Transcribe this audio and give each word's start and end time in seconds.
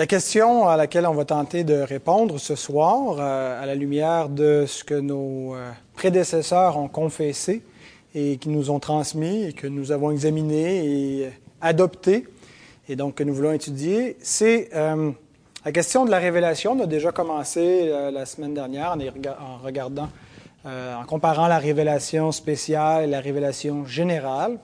La 0.00 0.06
question 0.06 0.66
à 0.66 0.78
laquelle 0.78 1.06
on 1.06 1.12
va 1.12 1.26
tenter 1.26 1.62
de 1.62 1.74
répondre 1.74 2.40
ce 2.40 2.54
soir, 2.54 3.18
euh, 3.18 3.62
à 3.62 3.66
la 3.66 3.74
lumière 3.74 4.30
de 4.30 4.64
ce 4.66 4.82
que 4.82 4.94
nos 4.94 5.54
euh, 5.54 5.70
prédécesseurs 5.92 6.78
ont 6.78 6.88
confessé 6.88 7.60
et 8.14 8.38
qui 8.38 8.48
nous 8.48 8.70
ont 8.70 8.78
transmis 8.78 9.44
et 9.44 9.52
que 9.52 9.66
nous 9.66 9.92
avons 9.92 10.10
examiné 10.10 10.86
et 10.86 11.30
adopté, 11.60 12.26
et 12.88 12.96
donc 12.96 13.16
que 13.16 13.24
nous 13.24 13.34
voulons 13.34 13.52
étudier, 13.52 14.16
c'est 14.22 14.70
euh, 14.74 15.10
la 15.66 15.70
question 15.70 16.06
de 16.06 16.10
la 16.10 16.18
révélation. 16.18 16.72
On 16.72 16.80
a 16.80 16.86
déjà 16.86 17.12
commencé 17.12 17.92
la 18.10 18.24
semaine 18.24 18.54
dernière 18.54 18.96
en, 19.38 19.58
regardant, 19.62 20.08
en 20.64 21.04
comparant 21.06 21.46
la 21.46 21.58
révélation 21.58 22.32
spéciale 22.32 23.04
et 23.04 23.06
la 23.06 23.20
révélation 23.20 23.84
générale. 23.84 24.58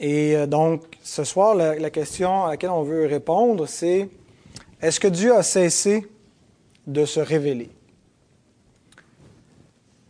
Et 0.00 0.34
euh, 0.34 0.46
donc, 0.46 0.82
ce 1.02 1.24
soir, 1.24 1.54
la, 1.54 1.90
question 1.90 2.46
à 2.46 2.50
laquelle 2.50 2.70
on 2.70 2.82
veut 2.82 3.06
répondre, 3.06 3.68
c'est 3.68 4.08
est-ce 4.80 4.98
que 4.98 5.08
Dieu 5.08 5.36
a 5.36 5.42
cessé 5.42 6.06
de 6.86 7.04
se 7.04 7.20
révéler? 7.20 7.70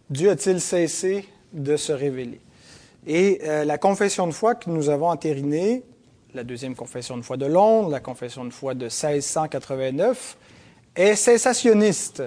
Dieu 0.08 0.30
a-t-il 0.30 0.60
cessé 0.60 1.28
de 1.52 1.76
se 1.76 1.92
révéler? 1.92 2.40
Et 3.04 3.40
euh, 3.42 3.64
la 3.64 3.78
confession 3.78 4.28
de 4.28 4.32
foi 4.32 4.54
que 4.54 4.70
nous 4.70 4.90
avons 4.90 5.08
entérinée, 5.08 5.82
la 6.34 6.44
deuxième 6.44 6.76
confession 6.76 7.16
de 7.16 7.22
foi 7.22 7.36
de 7.36 7.46
Londres, 7.46 7.90
la 7.90 8.00
confession 8.00 8.44
de 8.44 8.52
foi 8.52 8.74
de 8.74 8.84
1689, 8.84 10.36
est 10.94 11.16
cessationniste, 11.16 12.22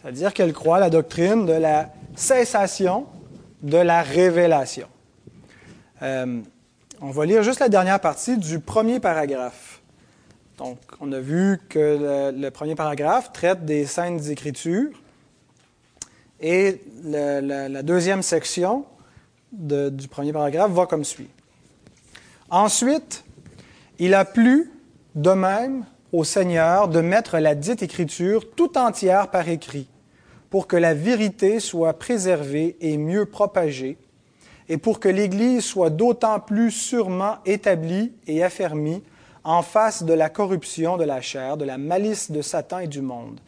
c'est-à-dire 0.00 0.32
qu'elle 0.32 0.52
croit 0.52 0.78
la 0.78 0.90
doctrine 0.90 1.46
de 1.46 1.52
la 1.52 1.92
cessation 2.14 3.06
de 3.62 3.78
la 3.78 4.02
révélation. 4.02 4.86
Euh, 6.02 6.42
on 7.00 7.10
va 7.10 7.26
lire 7.26 7.42
juste 7.42 7.60
la 7.60 7.68
dernière 7.68 8.00
partie 8.00 8.36
du 8.38 8.58
premier 8.58 9.00
paragraphe. 9.00 9.80
Donc, 10.58 10.78
on 11.00 11.12
a 11.12 11.20
vu 11.20 11.60
que 11.68 12.32
le, 12.34 12.50
premier 12.50 12.74
paragraphe 12.74 13.32
traite 13.32 13.64
des 13.64 13.84
saintes 13.84 14.26
écritures 14.28 14.90
et 16.40 16.80
la, 17.04 17.82
deuxième 17.82 18.22
section 18.22 18.86
du 19.52 20.08
premier 20.08 20.32
paragraphe 20.32 20.72
va 20.72 20.86
comme 20.86 21.04
suit. 21.04 21.28
Ensuite, 22.48 23.24
il 23.98 24.14
a 24.14 24.24
plu 24.24 24.70
de 25.14 25.30
même 25.30 25.84
au 26.12 26.24
Seigneur 26.24 26.88
de 26.88 27.00
mettre 27.00 27.38
la 27.38 27.54
dite 27.54 27.82
écriture 27.82 28.50
tout 28.54 28.78
entière 28.78 29.30
par 29.30 29.48
écrit, 29.48 29.88
pour 30.48 30.66
que 30.66 30.76
la 30.76 30.94
vérité 30.94 31.60
soit 31.60 31.98
préservée 31.98 32.76
et 32.80 32.96
mieux 32.96 33.26
propagée 33.26 33.98
et 34.68 34.78
pour 34.78 35.00
que 35.00 35.08
l'Église 35.08 35.64
soit 35.64 35.90
d'autant 35.90 36.40
plus 36.40 36.70
sûrement 36.70 37.36
établie 37.44 38.12
et 38.26 38.42
affermie 38.42 39.02
en 39.44 39.62
face 39.62 40.02
de 40.02 40.12
la 40.12 40.28
corruption 40.28 40.96
de 40.96 41.04
la 41.04 41.20
chair, 41.20 41.56
de 41.56 41.64
la 41.64 41.78
malice 41.78 42.30
de 42.30 42.42
Satan 42.42 42.80
et 42.80 42.88
du 42.88 43.00
monde. 43.00 43.40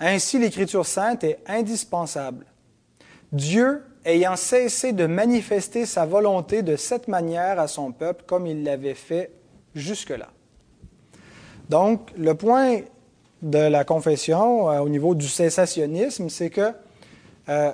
Ainsi, 0.00 0.38
l'Écriture 0.38 0.84
sainte 0.84 1.22
est 1.22 1.38
indispensable. 1.46 2.46
Dieu, 3.32 3.84
ayant 4.04 4.36
cessé 4.36 4.92
de 4.92 5.06
manifester 5.06 5.86
sa 5.86 6.06
volonté 6.06 6.62
de 6.62 6.74
cette 6.76 7.06
manière 7.06 7.60
à 7.60 7.68
son 7.68 7.92
peuple 7.92 8.24
comme 8.26 8.46
il 8.46 8.64
l'avait 8.64 8.94
fait 8.94 9.30
jusque-là. 9.74 10.28
Donc, 11.68 12.10
le 12.16 12.34
point 12.34 12.80
de 13.42 13.58
la 13.58 13.84
confession 13.84 14.70
euh, 14.70 14.80
au 14.80 14.88
niveau 14.88 15.14
du 15.14 15.28
cessationnisme, 15.28 16.28
c'est 16.28 16.50
que 16.50 16.72
euh, 17.48 17.72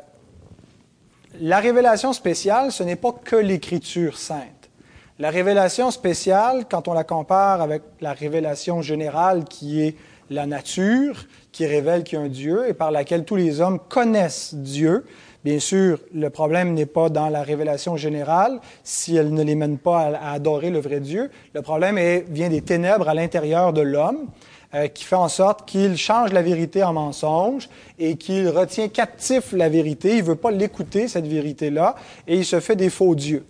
la 1.38 1.60
révélation 1.60 2.12
spéciale, 2.12 2.72
ce 2.72 2.82
n'est 2.82 2.96
pas 2.96 3.12
que 3.12 3.36
l'écriture 3.36 4.18
sainte. 4.18 4.70
La 5.18 5.30
révélation 5.30 5.90
spéciale, 5.90 6.64
quand 6.68 6.88
on 6.88 6.94
la 6.94 7.04
compare 7.04 7.60
avec 7.60 7.82
la 8.00 8.14
révélation 8.14 8.82
générale 8.82 9.44
qui 9.44 9.82
est 9.82 9.96
la 10.30 10.46
nature, 10.46 11.26
qui 11.52 11.66
révèle 11.66 12.04
qu'il 12.04 12.18
y 12.18 12.22
a 12.22 12.24
un 12.24 12.28
Dieu 12.28 12.68
et 12.68 12.74
par 12.74 12.90
laquelle 12.90 13.24
tous 13.24 13.36
les 13.36 13.60
hommes 13.60 13.78
connaissent 13.78 14.54
Dieu, 14.54 15.04
Bien 15.42 15.58
sûr, 15.58 16.00
le 16.12 16.28
problème 16.28 16.74
n'est 16.74 16.84
pas 16.84 17.08
dans 17.08 17.30
la 17.30 17.42
révélation 17.42 17.96
générale, 17.96 18.60
si 18.84 19.16
elle 19.16 19.32
ne 19.32 19.42
les 19.42 19.54
mène 19.54 19.78
pas 19.78 20.00
à, 20.00 20.32
adorer 20.32 20.68
le 20.68 20.80
vrai 20.80 21.00
Dieu. 21.00 21.30
Le 21.54 21.62
problème 21.62 21.98
vient 22.28 22.50
des 22.50 22.60
ténèbres 22.60 23.08
à 23.08 23.14
l'intérieur 23.14 23.72
de 23.72 23.80
l'homme, 23.80 24.28
euh, 24.72 24.86
qui 24.86 25.02
fait 25.02 25.16
en 25.16 25.28
sorte 25.28 25.68
qu'il 25.68 25.96
change 25.96 26.32
la 26.32 26.42
vérité 26.42 26.84
en 26.84 26.92
mensonge 26.92 27.68
et 27.98 28.16
qu'il 28.16 28.48
retient 28.48 28.86
captif 28.86 29.50
la 29.50 29.68
vérité. 29.68 30.10
Il 30.10 30.18
ne 30.18 30.28
veut 30.28 30.36
pas 30.36 30.52
l'écouter, 30.52 31.08
cette 31.08 31.26
vérité-là, 31.26 31.96
et 32.28 32.36
il 32.36 32.44
se 32.44 32.60
fait 32.60 32.76
des 32.76 32.88
faux 32.88 33.16
dieux. 33.16 33.44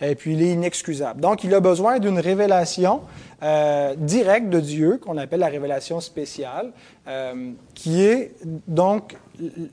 Et 0.00 0.16
puis 0.16 0.32
il 0.32 0.42
est 0.42 0.50
inexcusable. 0.50 1.20
Donc 1.20 1.44
il 1.44 1.54
a 1.54 1.60
besoin 1.60 2.00
d'une 2.00 2.18
révélation 2.18 3.02
euh, 3.44 3.94
directe 3.96 4.48
de 4.48 4.58
Dieu, 4.58 4.98
qu'on 4.98 5.16
appelle 5.16 5.38
la 5.38 5.46
révélation 5.46 6.00
spéciale, 6.00 6.72
euh, 7.06 7.52
qui 7.74 8.02
est 8.04 8.32
donc 8.66 9.16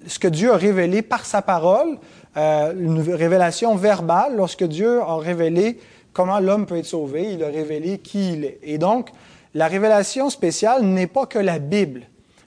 ce 0.06 0.20
que 0.20 0.28
Dieu 0.28 0.54
a 0.54 0.58
révélé 0.58 1.02
par 1.02 1.26
sa 1.26 1.42
parole, 1.42 1.98
une 2.36 3.02
révélation 3.02 3.76
verbale. 3.76 4.36
Lorsque 4.36 4.66
Dieu 4.66 5.02
a 5.02 5.18
révélé 5.18 5.80
comment 6.14 6.40
l'homme 6.40 6.68
peut 6.68 6.78
être 6.78 6.86
sauvé, 6.86 7.34
il 7.34 7.44
a 7.44 7.48
révélé 7.48 7.98
qui 7.98 8.34
il 8.34 8.46
est. 8.46 8.60
Et 8.64 8.78
donc, 8.78 9.10
la 9.54 9.68
révélation 9.68 10.30
spéciale 10.30 10.84
n'est 10.84 11.08
pas 11.08 11.26
que 11.26 11.40
la 11.40 11.60
Bible. 11.60 12.04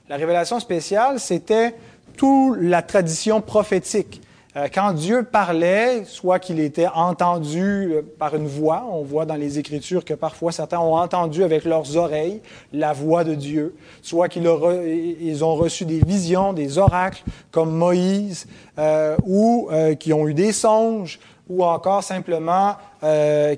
La 0.09 0.17
révélation 0.17 0.59
spéciale, 0.59 1.19
c'était 1.19 1.75
toute 2.17 2.57
la 2.59 2.81
tradition 2.81 3.41
prophétique. 3.41 4.21
Euh, 4.57 4.69
quand 4.73 4.93
Dieu 4.93 5.23
parlait, 5.23 6.05
soit 6.05 6.39
qu'il 6.39 6.61
était 6.61 6.87
entendu 6.87 7.91
euh, 7.91 8.01
par 8.17 8.35
une 8.35 8.47
voix, 8.47 8.87
on 8.89 9.03
voit 9.03 9.25
dans 9.25 9.35
les 9.35 9.59
Écritures 9.59 10.05
que 10.05 10.13
parfois 10.13 10.53
certains 10.53 10.79
ont 10.79 10.95
entendu 10.95 11.43
avec 11.43 11.65
leurs 11.65 11.97
oreilles 11.97 12.39
la 12.71 12.93
voix 12.93 13.25
de 13.25 13.35
Dieu, 13.35 13.75
soit 14.01 14.29
qu'ils 14.29 14.47
ont 14.47 15.55
reçu 15.55 15.83
des 15.83 15.99
visions, 15.99 16.53
des 16.53 16.77
oracles 16.77 17.23
comme 17.51 17.75
Moïse, 17.75 18.47
euh, 18.79 19.17
ou 19.25 19.69
qui 19.99 20.13
ont 20.13 20.27
eu 20.27 20.33
des 20.33 20.53
songes, 20.53 21.19
ou 21.47 21.63
encore 21.63 22.03
simplement 22.03 22.75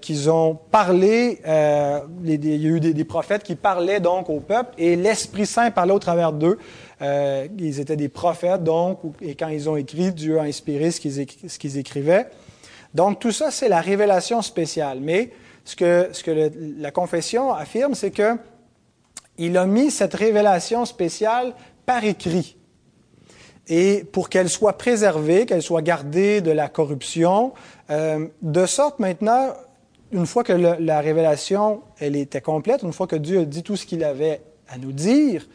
qu'ils 0.01 0.29
ont 0.29 0.55
parlé, 0.55 1.39
il 1.45 2.45
y 2.45 2.65
a 2.65 2.69
eu 2.69 2.79
des, 2.81 3.03
prophètes 3.05 3.43
qui 3.43 3.55
parlaient 3.55 4.01
donc 4.01 4.29
au 4.29 4.41
peuple, 4.41 4.73
et 4.77 4.97
l'Esprit 4.97 5.45
Saint 5.45 5.71
parlait 5.71 5.93
au 5.93 5.99
travers 5.99 6.33
d'eux. 6.33 6.57
Euh, 7.01 7.47
ils 7.59 7.79
étaient 7.79 7.95
des 7.95 8.09
prophètes, 8.09 8.63
donc, 8.63 8.99
et 9.21 9.35
quand 9.35 9.49
ils 9.49 9.69
ont 9.69 9.77
écrit, 9.77 10.11
Dieu 10.11 10.39
a 10.39 10.43
inspiré 10.43 10.91
ce 10.91 10.99
qu'ils, 10.99 11.77
écrivaient. 11.77 12.27
Donc, 12.93 13.19
tout 13.19 13.31
ça, 13.31 13.51
c'est 13.51 13.69
la 13.69 13.81
révélation 13.81 14.41
spéciale. 14.41 14.99
Mais 15.01 15.31
ce 15.63 15.75
que, 15.75 16.09
ce 16.11 16.23
que 16.23 16.51
la 16.79 16.91
confession 16.91 17.53
affirme, 17.53 17.93
c'est 17.93 18.11
que 18.11 18.37
il 19.37 19.55
a 19.57 19.67
mis 19.67 19.91
cette 19.91 20.15
révélation 20.15 20.85
spéciale 20.85 21.53
par 21.85 22.03
écrit. 22.03 22.56
Et 23.69 24.05
pour 24.11 24.29
qu'elle 24.29 24.49
soit 24.49 24.77
préservée, 24.77 25.45
qu'elle 25.45 25.61
soit 25.61 25.81
gardée 25.81 26.41
de 26.41 26.51
la 26.51 26.69
corruption, 26.69 27.53
euh, 27.89 28.27
de 28.41 28.65
sorte 28.65 28.99
maintenant, 28.99 29.53
une 30.11 30.25
fois 30.25 30.43
que 30.43 30.53
la 30.53 31.01
révélation 31.01 31.81
elle 31.99 32.15
était 32.15 32.41
complète, 32.41 32.83
une 32.83 32.93
fois 32.93 33.07
que 33.07 33.15
Dieu 33.17 33.39
a 33.41 33.45
dit 33.45 33.63
tout 33.63 33.75
ce 33.75 33.85
qu'il 33.85 34.03
avait 34.03 34.41
à 34.69 34.77
nous 34.77 34.93
dire, 34.93 35.45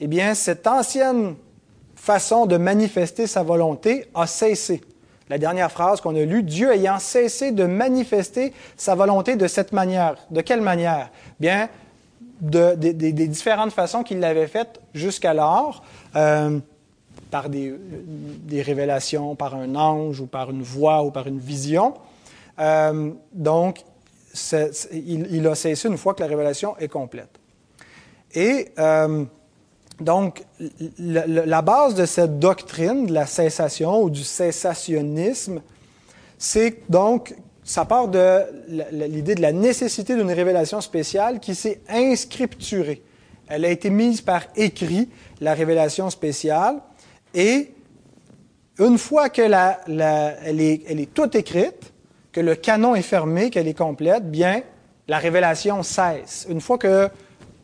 eh 0.00 0.06
bien, 0.06 0.34
cette 0.34 0.66
ancienne 0.66 1.34
façon 1.94 2.46
de 2.46 2.56
manifester 2.58 3.26
sa 3.26 3.42
volonté 3.42 4.06
a 4.14 4.26
cessé. 4.26 4.82
La 5.28 5.38
dernière 5.38 5.72
phrase 5.72 6.00
qu'on 6.00 6.14
a 6.14 6.24
lue, 6.24 6.42
Dieu 6.42 6.72
ayant 6.72 6.98
cessé 6.98 7.50
de 7.50 7.64
manifester 7.64 8.52
sa 8.76 8.94
volonté 8.94 9.34
de 9.34 9.48
cette 9.48 9.72
manière. 9.72 10.16
De 10.30 10.40
quelle 10.40 10.60
manière? 10.60 11.10
Bien, 11.40 11.68
des 12.40 12.92
différentes 12.92 13.72
façons 13.72 14.02
qu'il 14.02 14.20
l'avait 14.20 14.46
faites 14.46 14.80
jusqu'alors, 14.94 15.82
euh, 16.14 16.60
par 17.36 17.50
des, 17.50 18.62
révélations, 18.62 19.36
par 19.36 19.54
un 19.54 19.74
ange 19.74 20.20
ou 20.20 20.26
par 20.26 20.50
une 20.50 20.62
voix 20.62 21.04
ou 21.04 21.10
par 21.10 21.26
une 21.26 21.38
vision. 21.38 21.92
Euh, 22.58 23.10
donc, 23.34 23.84
il, 24.90 25.46
a 25.46 25.54
cessé 25.54 25.86
une 25.88 25.98
fois 25.98 26.14
que 26.14 26.22
la 26.22 26.28
révélation 26.28 26.74
est 26.78 26.88
complète. 26.88 27.28
Et 28.34 28.68
euh, 28.78 29.24
donc, 30.00 30.44
la, 30.98 31.60
base 31.60 31.94
de 31.94 32.06
cette 32.06 32.38
doctrine 32.38 33.04
de 33.04 33.12
la 33.12 33.26
cessation 33.26 34.02
ou 34.02 34.08
du 34.08 34.24
cessationnisme, 34.24 35.60
c'est 36.38 36.90
donc, 36.90 37.34
ça 37.64 37.84
part 37.84 38.08
de 38.08 38.40
l'idée 38.92 39.34
de 39.34 39.42
la 39.42 39.52
nécessité 39.52 40.16
d'une 40.16 40.32
révélation 40.32 40.80
spéciale 40.80 41.38
qui 41.38 41.54
s'est 41.54 41.80
inscripturée. 41.86 43.02
Elle 43.48 43.66
a 43.66 43.70
été 43.70 43.90
mise 43.90 44.22
par 44.22 44.44
écrit, 44.56 45.10
la 45.42 45.52
révélation 45.52 46.08
spéciale, 46.08 46.80
et 47.36 47.70
une 48.78 48.98
fois 48.98 49.28
qu'elle 49.28 49.54
est, 49.54 50.82
elle 50.86 51.00
est 51.00 51.14
toute 51.14 51.34
écrite, 51.34 51.92
que 52.32 52.40
le 52.40 52.54
canon 52.54 52.94
est 52.94 53.02
fermé, 53.02 53.50
qu'elle 53.50 53.68
est 53.68 53.78
complète, 53.78 54.30
bien, 54.30 54.62
la 55.08 55.18
révélation 55.18 55.82
cesse. 55.82 56.46
Une 56.50 56.60
fois 56.60 56.76
que 56.76 57.08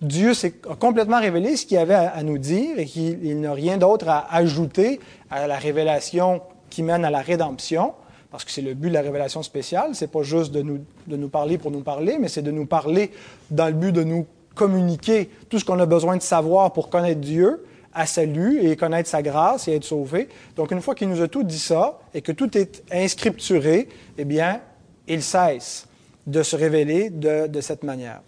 Dieu 0.00 0.34
s'est 0.34 0.52
complètement 0.52 1.20
révélé 1.20 1.56
ce 1.56 1.66
qu'il 1.66 1.78
avait 1.78 1.94
à, 1.94 2.22
nous 2.22 2.38
dire 2.38 2.78
et 2.78 2.86
qu'il 2.86 3.40
n'a 3.40 3.52
rien 3.52 3.76
d'autre 3.76 4.08
à 4.08 4.34
ajouter 4.34 5.00
à 5.30 5.46
la 5.46 5.58
révélation 5.58 6.40
qui 6.70 6.82
mène 6.82 7.04
à 7.04 7.10
la 7.10 7.20
rédemption, 7.20 7.92
parce 8.30 8.44
que 8.44 8.50
c'est 8.50 8.62
le 8.62 8.74
but 8.74 8.88
de 8.88 8.94
la 8.94 9.02
révélation 9.02 9.42
spéciale. 9.42 9.90
C'est 9.92 10.10
pas 10.10 10.22
juste 10.22 10.52
de 10.52 10.62
nous, 10.62 10.80
de 11.06 11.16
nous 11.16 11.28
parler 11.28 11.58
pour 11.58 11.70
nous 11.70 11.82
parler, 11.82 12.16
mais 12.18 12.28
c'est 12.28 12.42
de 12.42 12.50
nous 12.50 12.66
parler 12.66 13.10
dans 13.50 13.66
le 13.66 13.74
but 13.74 13.92
de 13.92 14.04
nous 14.04 14.26
communiquer 14.54 15.30
tout 15.48 15.58
ce 15.58 15.64
qu'on 15.64 15.80
a 15.80 15.86
besoin 15.86 16.16
de 16.16 16.22
savoir 16.22 16.72
pour 16.72 16.88
connaître 16.88 17.20
Dieu 17.20 17.64
à 17.94 18.06
salut 18.06 18.64
et 18.64 18.76
connaître 18.76 19.08
sa 19.08 19.22
grâce 19.22 19.68
et 19.68 19.76
être 19.76 19.84
sauvé. 19.84 20.28
Donc, 20.56 20.70
une 20.70 20.80
fois 20.80 20.94
qu'il 20.94 21.08
nous 21.08 21.20
a 21.20 21.28
tout 21.28 21.42
dit 21.42 21.58
ça 21.58 21.98
et 22.14 22.22
que 22.22 22.32
tout 22.32 22.56
est 22.56 22.82
inscripturé, 22.90 23.88
eh 24.18 24.24
bien, 24.24 24.60
il 25.08 25.22
cesse 25.22 25.86
de 26.26 26.42
se 26.42 26.56
révéler 26.56 27.10
de, 27.10 27.60
cette 27.60 27.82
manière. 27.82 28.20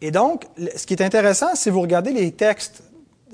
Et 0.00 0.10
donc, 0.10 0.44
ce 0.76 0.86
qui 0.86 0.94
est 0.94 1.02
intéressant, 1.02 1.54
si 1.54 1.70
vous 1.70 1.80
regardez 1.80 2.12
les 2.12 2.32
textes 2.32 2.82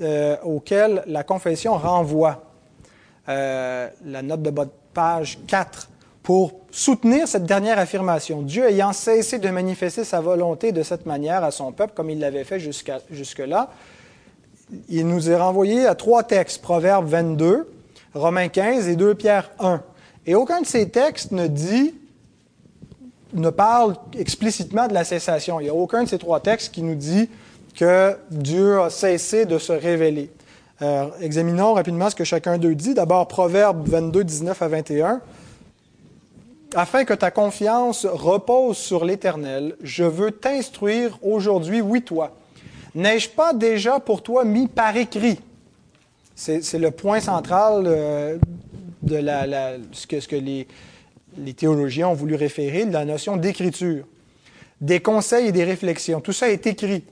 euh, 0.01 0.37
auxquels 0.43 1.03
la 1.07 1.23
confession 1.23 1.77
renvoie, 1.77 2.43
euh, 3.29 3.89
la 4.05 4.21
note 4.21 4.41
de 4.41 4.49
bas 4.49 4.65
de 4.65 4.71
page 4.93 5.39
4, 5.47 5.89
pour 6.25 6.53
soutenir 6.71 7.27
cette 7.27 7.43
dernière 7.43 7.77
affirmation. 7.77 8.41
Dieu 8.41 8.67
ayant 8.67 8.93
cessé 8.93 9.37
de 9.37 9.47
manifester 9.49 10.03
sa 10.03 10.21
volonté 10.21 10.71
de 10.71 10.81
cette 10.81 11.05
manière 11.05 11.43
à 11.43 11.51
son 11.51 11.71
peuple, 11.71 11.93
comme 11.95 12.09
il 12.09 12.19
l'avait 12.19 12.43
fait 12.43 12.59
jusque-là, 12.59 13.69
il 14.89 15.07
nous 15.07 15.29
est 15.29 15.35
renvoyé 15.35 15.85
à 15.85 15.95
trois 15.95 16.23
textes, 16.23 16.61
Proverbe 16.61 17.07
22, 17.07 17.71
Romains 18.13 18.47
15 18.47 18.87
et 18.87 18.95
2 18.95 19.15
Pierre 19.15 19.51
1. 19.59 19.81
Et 20.25 20.35
aucun 20.35 20.61
de 20.61 20.65
ces 20.65 20.89
textes 20.89 21.31
ne 21.31 21.47
dit, 21.47 21.93
ne 23.33 23.49
parle 23.49 23.95
explicitement 24.17 24.87
de 24.87 24.93
la 24.93 25.03
cessation. 25.03 25.59
Il 25.59 25.63
n'y 25.63 25.69
a 25.69 25.75
aucun 25.75 26.03
de 26.03 26.09
ces 26.09 26.17
trois 26.17 26.39
textes 26.39 26.73
qui 26.73 26.81
nous 26.81 26.95
dit 26.95 27.29
que 27.75 28.15
Dieu 28.31 28.81
a 28.81 28.89
cessé 28.89 29.45
de 29.45 29.57
se 29.57 29.73
révéler. 29.73 30.31
Euh, 30.81 31.07
examinons 31.21 31.73
rapidement 31.73 32.09
ce 32.09 32.15
que 32.15 32.23
chacun 32.23 32.57
d'eux 32.57 32.75
dit. 32.75 32.93
D'abord, 32.93 33.27
Proverbe 33.27 33.87
22, 33.87 34.23
19 34.23 34.61
à 34.61 34.67
21 34.67 35.21
afin 36.75 37.05
que 37.05 37.13
ta 37.13 37.31
confiance 37.31 38.05
repose 38.05 38.77
sur 38.77 39.05
l'Éternel, 39.05 39.75
je 39.81 40.03
veux 40.03 40.31
t'instruire 40.31 41.17
aujourd'hui, 41.23 41.81
oui 41.81 42.01
toi. 42.01 42.35
N'ai-je 42.95 43.29
pas 43.29 43.53
déjà 43.53 43.99
pour 43.99 44.23
toi 44.23 44.45
mis 44.45 44.69
par 44.69 44.95
écrit? 44.95 45.39
C'est 46.33 46.79
le 46.79 46.91
point 46.91 47.19
central 47.19 47.83
euh, 47.85 48.37
de 49.03 49.19
ce 49.91 50.07
que, 50.07 50.35
les, 50.35 50.65
théologiens 51.53 52.07
ont 52.07 52.13
voulu 52.13 52.35
référer, 52.35 52.85
la 52.85 53.03
notion 53.03 53.35
d'écriture. 53.35 54.05
Des 54.79 55.01
conseils 55.01 55.47
et 55.47 55.51
des 55.51 55.63
réflexions, 55.63 56.21
tout 56.21 56.33
ça 56.33 56.49
est 56.49 56.67
écrit 56.67 57.03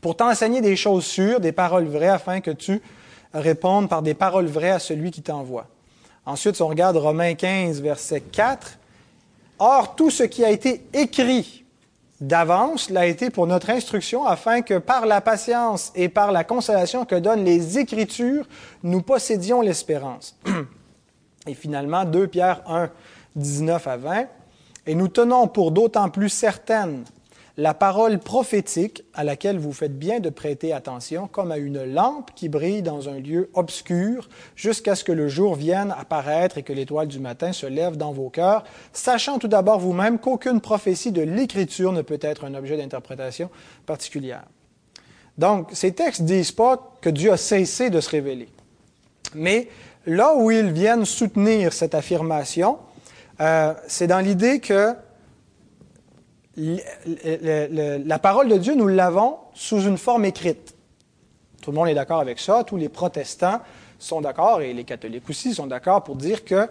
pour 0.00 0.16
t'enseigner 0.16 0.60
des 0.60 0.76
choses 0.76 1.04
sûres, 1.04 1.40
des 1.40 1.52
paroles 1.52 1.86
vraies, 1.86 2.08
afin 2.08 2.40
que 2.40 2.52
tu 2.52 2.80
répondes 3.34 3.88
par 3.88 4.02
des 4.02 4.14
paroles 4.14 4.46
vraies 4.46 4.70
à 4.70 4.78
celui 4.78 5.10
qui 5.10 5.22
t'envoie. 5.22 5.66
Ensuite, 6.26 6.60
on 6.60 6.68
regarde 6.68 6.96
Romains 6.96 7.34
15, 7.34 7.80
verset 7.80 8.20
4, 8.20 8.78
Or, 9.60 9.96
tout 9.96 10.10
ce 10.10 10.22
qui 10.22 10.44
a 10.44 10.50
été 10.50 10.82
écrit 10.92 11.64
d'avance 12.20 12.90
l'a 12.90 13.06
été 13.06 13.30
pour 13.30 13.46
notre 13.46 13.70
instruction, 13.70 14.24
afin 14.24 14.62
que 14.62 14.78
par 14.78 15.06
la 15.06 15.20
patience 15.20 15.92
et 15.94 16.08
par 16.08 16.32
la 16.32 16.44
consolation 16.44 17.04
que 17.04 17.14
donnent 17.14 17.44
les 17.44 17.78
Écritures, 17.78 18.46
nous 18.82 19.02
possédions 19.02 19.60
l'espérance. 19.60 20.36
Et 21.46 21.54
finalement, 21.54 22.04
2 22.04 22.26
Pierre 22.26 22.62
1, 22.68 22.90
19 23.36 23.86
à 23.86 23.96
20, 23.96 24.26
et 24.86 24.94
nous 24.94 25.08
tenons 25.08 25.48
pour 25.48 25.70
d'autant 25.70 26.08
plus 26.08 26.28
certaines 26.28 27.04
la 27.58 27.74
parole 27.74 28.20
prophétique 28.20 29.02
à 29.14 29.24
laquelle 29.24 29.58
vous 29.58 29.72
faites 29.72 29.98
bien 29.98 30.20
de 30.20 30.30
prêter 30.30 30.72
attention, 30.72 31.26
comme 31.26 31.50
à 31.50 31.58
une 31.58 31.82
lampe 31.84 32.30
qui 32.36 32.48
brille 32.48 32.82
dans 32.82 33.08
un 33.08 33.18
lieu 33.18 33.50
obscur, 33.52 34.28
jusqu'à 34.54 34.94
ce 34.94 35.02
que 35.02 35.10
le 35.10 35.26
jour 35.26 35.56
vienne 35.56 35.92
apparaître 35.98 36.56
et 36.56 36.62
que 36.62 36.72
l'étoile 36.72 37.08
du 37.08 37.18
matin 37.18 37.52
se 37.52 37.66
lève 37.66 37.96
dans 37.96 38.12
vos 38.12 38.30
cœurs, 38.30 38.62
sachant 38.92 39.40
tout 39.40 39.48
d'abord 39.48 39.80
vous-même 39.80 40.20
qu'aucune 40.20 40.60
prophétie 40.60 41.10
de 41.10 41.20
l'Écriture 41.20 41.90
ne 41.90 42.02
peut 42.02 42.20
être 42.22 42.44
un 42.44 42.54
objet 42.54 42.76
d'interprétation 42.76 43.50
particulière. 43.86 44.44
Donc, 45.36 45.70
ces 45.72 45.92
textes 45.92 46.22
disent 46.22 46.52
pas 46.52 46.94
que 47.00 47.10
Dieu 47.10 47.32
a 47.32 47.36
cessé 47.36 47.90
de 47.90 48.00
se 48.00 48.10
révéler. 48.10 48.48
Mais 49.34 49.66
là 50.06 50.32
où 50.36 50.52
ils 50.52 50.70
viennent 50.70 51.04
soutenir 51.04 51.72
cette 51.72 51.96
affirmation, 51.96 52.78
euh, 53.40 53.74
c'est 53.88 54.06
dans 54.06 54.20
l'idée 54.20 54.60
que 54.60 54.94
la 56.58 58.18
parole 58.18 58.48
de 58.48 58.56
Dieu, 58.56 58.74
nous 58.74 58.88
l'avons 58.88 59.36
sous 59.54 59.82
une 59.82 59.98
forme 59.98 60.24
écrite. 60.24 60.74
Tout 61.62 61.70
le 61.70 61.76
monde 61.76 61.88
est 61.88 61.94
d'accord 61.94 62.20
avec 62.20 62.38
ça. 62.38 62.64
Tous 62.64 62.76
les 62.76 62.88
protestants 62.88 63.60
sont 63.98 64.20
d'accord, 64.20 64.60
et 64.60 64.72
les 64.72 64.84
catholiques 64.84 65.28
aussi 65.28 65.54
sont 65.54 65.66
d'accord 65.66 66.04
pour 66.04 66.16
dire 66.16 66.44
que 66.44 66.68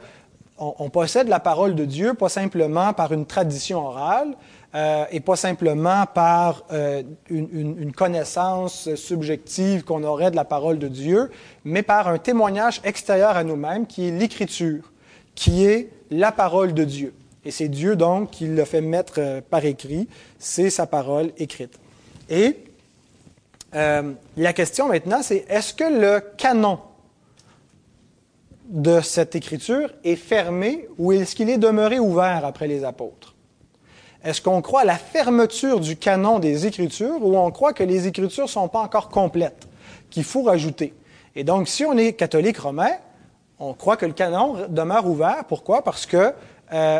on, 0.59 0.89
possède 0.89 1.27
la 1.27 1.39
parole 1.39 1.75
de 1.75 1.85
Dieu 1.85 2.15
pas 2.15 2.29
simplement 2.29 2.91
par 2.91 3.13
une 3.13 3.27
tradition 3.27 3.85
orale 3.85 4.35
euh, 4.73 5.05
et 5.11 5.19
pas 5.19 5.35
simplement 5.35 6.05
par 6.11 6.63
euh, 6.71 7.03
une, 7.29 7.91
connaissance 7.91 8.93
subjective 8.95 9.83
qu'on 9.83 10.03
aurait 10.03 10.31
de 10.31 10.35
la 10.35 10.45
parole 10.45 10.79
de 10.79 10.87
Dieu, 10.87 11.29
mais 11.63 11.83
par 11.83 12.07
un 12.07 12.17
témoignage 12.17 12.81
extérieur 12.83 13.37
à 13.37 13.43
nous-mêmes 13.43 13.85
qui 13.85 14.07
est 14.07 14.11
l'Écriture, 14.11 14.91
qui 15.35 15.63
est 15.63 15.91
la 16.09 16.31
parole 16.31 16.73
de 16.73 16.83
Dieu. 16.83 17.13
Et 17.47 17.51
c'est 17.51 17.69
Dieu 17.69 17.95
donc 17.95 18.31
qui 18.31 18.45
l'a 18.45 18.65
fait 18.65 18.81
mettre 18.81 19.13
euh, 19.19 19.39
par 19.39 19.63
écrit, 19.63 20.09
c'est 20.37 20.69
sa 20.69 20.85
parole 20.85 21.31
écrite. 21.37 21.79
Et 22.29 22.57
euh, 23.73 24.11
la 24.35 24.51
question 24.51 24.89
maintenant, 24.89 25.21
c'est 25.23 25.45
est-ce 25.47 25.73
que 25.73 25.85
le 25.85 26.19
canon 26.35 26.77
de 28.67 28.99
cette 28.99 29.33
écriture 29.37 29.93
est 30.03 30.17
fermé 30.17 30.89
ou 30.97 31.13
est-ce 31.13 31.37
qu'il 31.37 31.49
est 31.49 31.57
demeuré 31.57 31.99
ouvert 31.99 32.43
après 32.43 32.67
les 32.67 32.83
apôtres? 32.83 33.33
Est-ce 34.25 34.41
qu'on 34.41 34.61
croit 34.61 34.81
à 34.81 34.85
la 34.85 34.97
fermeture 34.97 35.79
du 35.79 35.95
canon 35.95 36.39
des 36.39 36.67
Écritures 36.67 37.23
ou 37.25 37.37
on 37.37 37.49
croit 37.51 37.71
que 37.71 37.83
les 37.83 38.07
Écritures 38.07 38.43
ne 38.43 38.49
sont 38.49 38.67
pas 38.67 38.81
encore 38.81 39.07
complètes, 39.07 39.69
qu'il 40.09 40.25
faut 40.25 40.43
rajouter? 40.43 40.93
Et 41.33 41.45
donc, 41.45 41.69
si 41.69 41.85
on 41.85 41.97
est 41.97 42.11
catholique 42.11 42.57
romain, 42.57 42.91
on 43.57 43.73
croit 43.73 43.95
que 43.95 44.05
le 44.05 44.13
canon 44.13 44.67
demeure 44.67 45.07
ouvert. 45.07 45.45
Pourquoi? 45.47 45.81
Parce 45.81 46.05
que 46.05 46.33
euh, 46.73 46.99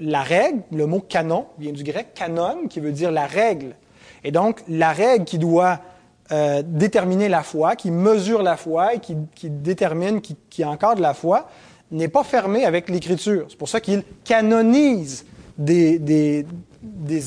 la 0.00 0.22
règle, 0.22 0.62
le 0.72 0.86
mot 0.86 1.00
canon 1.00 1.46
vient 1.58 1.72
du 1.72 1.82
grec 1.82 2.14
canon, 2.14 2.66
qui 2.68 2.80
veut 2.80 2.92
dire 2.92 3.10
la 3.10 3.26
règle. 3.26 3.74
Et 4.24 4.30
donc, 4.30 4.62
la 4.68 4.92
règle 4.92 5.24
qui 5.24 5.38
doit 5.38 5.80
euh, 6.30 6.62
déterminer 6.64 7.28
la 7.28 7.42
foi, 7.42 7.76
qui 7.76 7.90
mesure 7.90 8.42
la 8.42 8.56
foi 8.56 8.94
et 8.94 9.00
qui, 9.00 9.16
détermine, 9.50 10.20
qui, 10.20 10.36
qui, 10.48 10.64
encadre 10.64 11.02
la 11.02 11.14
foi, 11.14 11.48
n'est 11.90 12.08
pas 12.08 12.24
fermée 12.24 12.64
avec 12.64 12.88
l'Écriture. 12.88 13.46
C'est 13.48 13.58
pour 13.58 13.68
ça 13.68 13.80
qu'il 13.80 14.02
canonise 14.24 15.26
des 15.58 16.46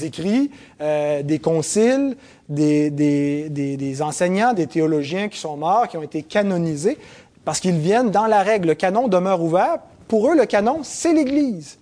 écrits, 0.03 0.49
euh, 0.81 1.21
des 1.21 1.39
conciles, 1.39 2.15
des, 2.49 2.89
des, 2.89 4.01
enseignants, 4.01 4.53
des 4.53 4.67
théologiens 4.67 5.29
qui 5.29 5.37
sont 5.37 5.57
morts, 5.57 5.87
qui 5.87 5.97
ont 5.97 6.03
été 6.03 6.23
canonisés, 6.23 6.97
parce 7.43 7.59
qu'ils 7.59 7.77
viennent 7.77 8.09
dans 8.09 8.25
la 8.25 8.41
règle. 8.41 8.69
Le 8.69 8.75
canon 8.75 9.07
demeure 9.07 9.41
ouvert 9.41 9.79
pour 10.07 10.29
eux, 10.29 10.35
le 10.35 10.45
canon, 10.45 10.79
c'est 10.83 11.13
l'Église. 11.13 11.77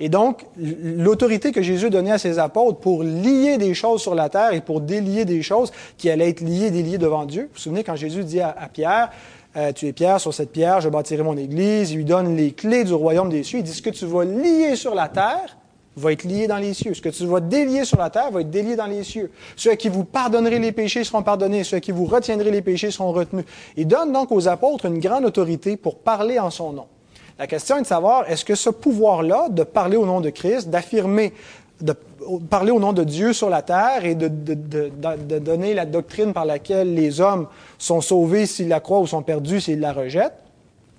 Et 0.00 0.08
donc, 0.08 0.44
l'autorité 0.56 1.52
que 1.52 1.62
Jésus 1.62 1.88
donnait 1.88 2.12
à 2.12 2.18
ses 2.18 2.38
apôtres 2.38 2.78
pour 2.80 3.04
lier 3.04 3.58
des 3.58 3.74
choses 3.74 4.02
sur 4.02 4.14
la 4.14 4.28
terre 4.28 4.52
et 4.52 4.60
pour 4.60 4.80
délier 4.80 5.24
des 5.24 5.40
choses 5.40 5.72
qui 5.96 6.10
allaient 6.10 6.30
être 6.30 6.40
liées, 6.40 6.70
déliées 6.70 6.98
devant 6.98 7.24
Dieu. 7.24 7.42
Vous 7.42 7.48
vous 7.54 7.60
souvenez 7.60 7.84
quand 7.84 7.94
Jésus 7.94 8.24
dit 8.24 8.40
à, 8.40 8.54
Pierre, 8.72 9.10
euh, 9.56 9.72
tu 9.72 9.86
es 9.86 9.92
Pierre, 9.92 10.20
sur 10.20 10.34
cette 10.34 10.50
pierre, 10.50 10.80
je 10.80 10.88
bâtirai 10.88 11.22
mon 11.22 11.36
Église. 11.36 11.92
Il 11.92 11.98
lui 11.98 12.04
donne 12.04 12.36
les 12.36 12.50
clés 12.50 12.82
du 12.82 12.92
royaume 12.92 13.28
des 13.28 13.44
cieux. 13.44 13.60
Il 13.60 13.62
dit, 13.62 13.72
ce 13.72 13.82
que 13.82 13.90
tu 13.90 14.04
vas 14.04 14.24
lier 14.24 14.74
sur 14.74 14.96
la 14.96 15.08
terre 15.08 15.56
va 15.96 16.10
être 16.10 16.24
lié 16.24 16.48
dans 16.48 16.56
les 16.56 16.74
cieux. 16.74 16.92
Ce 16.92 17.00
que 17.00 17.08
tu 17.08 17.24
vas 17.26 17.38
délier 17.38 17.84
sur 17.84 17.98
la 17.98 18.10
terre 18.10 18.32
va 18.32 18.40
être 18.40 18.50
délié 18.50 18.74
dans 18.74 18.86
les 18.86 19.04
cieux. 19.04 19.30
Ceux 19.54 19.76
qui 19.76 19.88
vous 19.88 20.02
pardonnerez 20.02 20.58
les 20.58 20.72
péchés 20.72 21.04
seront 21.04 21.22
pardonnés. 21.22 21.62
Ceux 21.62 21.78
qui 21.78 21.92
vous 21.92 22.06
retiendrez 22.06 22.50
les 22.50 22.62
péchés 22.62 22.90
seront 22.90 23.12
retenus. 23.12 23.44
Il 23.76 23.86
donne 23.86 24.12
donc 24.12 24.32
aux 24.32 24.48
apôtres 24.48 24.86
une 24.86 24.98
grande 24.98 25.24
autorité 25.24 25.76
pour 25.76 25.98
parler 25.98 26.40
en 26.40 26.50
son 26.50 26.72
nom. 26.72 26.86
La 27.38 27.46
question 27.46 27.76
est 27.78 27.82
de 27.82 27.86
savoir, 27.86 28.30
est-ce 28.30 28.44
que 28.44 28.54
ce 28.54 28.70
pouvoir-là 28.70 29.48
de 29.48 29.64
parler 29.64 29.96
au 29.96 30.06
nom 30.06 30.20
de 30.20 30.30
Christ, 30.30 30.68
d'affirmer, 30.68 31.32
de 31.80 31.94
parler 32.48 32.70
au 32.70 32.78
nom 32.78 32.92
de 32.92 33.02
Dieu 33.02 33.32
sur 33.32 33.50
la 33.50 33.62
terre 33.62 34.04
et 34.04 34.14
de, 34.14 34.28
donner 35.38 35.74
la 35.74 35.84
doctrine 35.84 36.32
par 36.32 36.44
laquelle 36.44 36.94
les 36.94 37.20
hommes 37.20 37.48
sont 37.78 38.00
sauvés 38.00 38.46
s'ils 38.46 38.68
la 38.68 38.80
croient 38.80 39.00
ou 39.00 39.06
sont 39.06 39.22
perdus 39.22 39.60
s'ils 39.62 39.80
la 39.80 39.92
rejettent, 39.92 40.44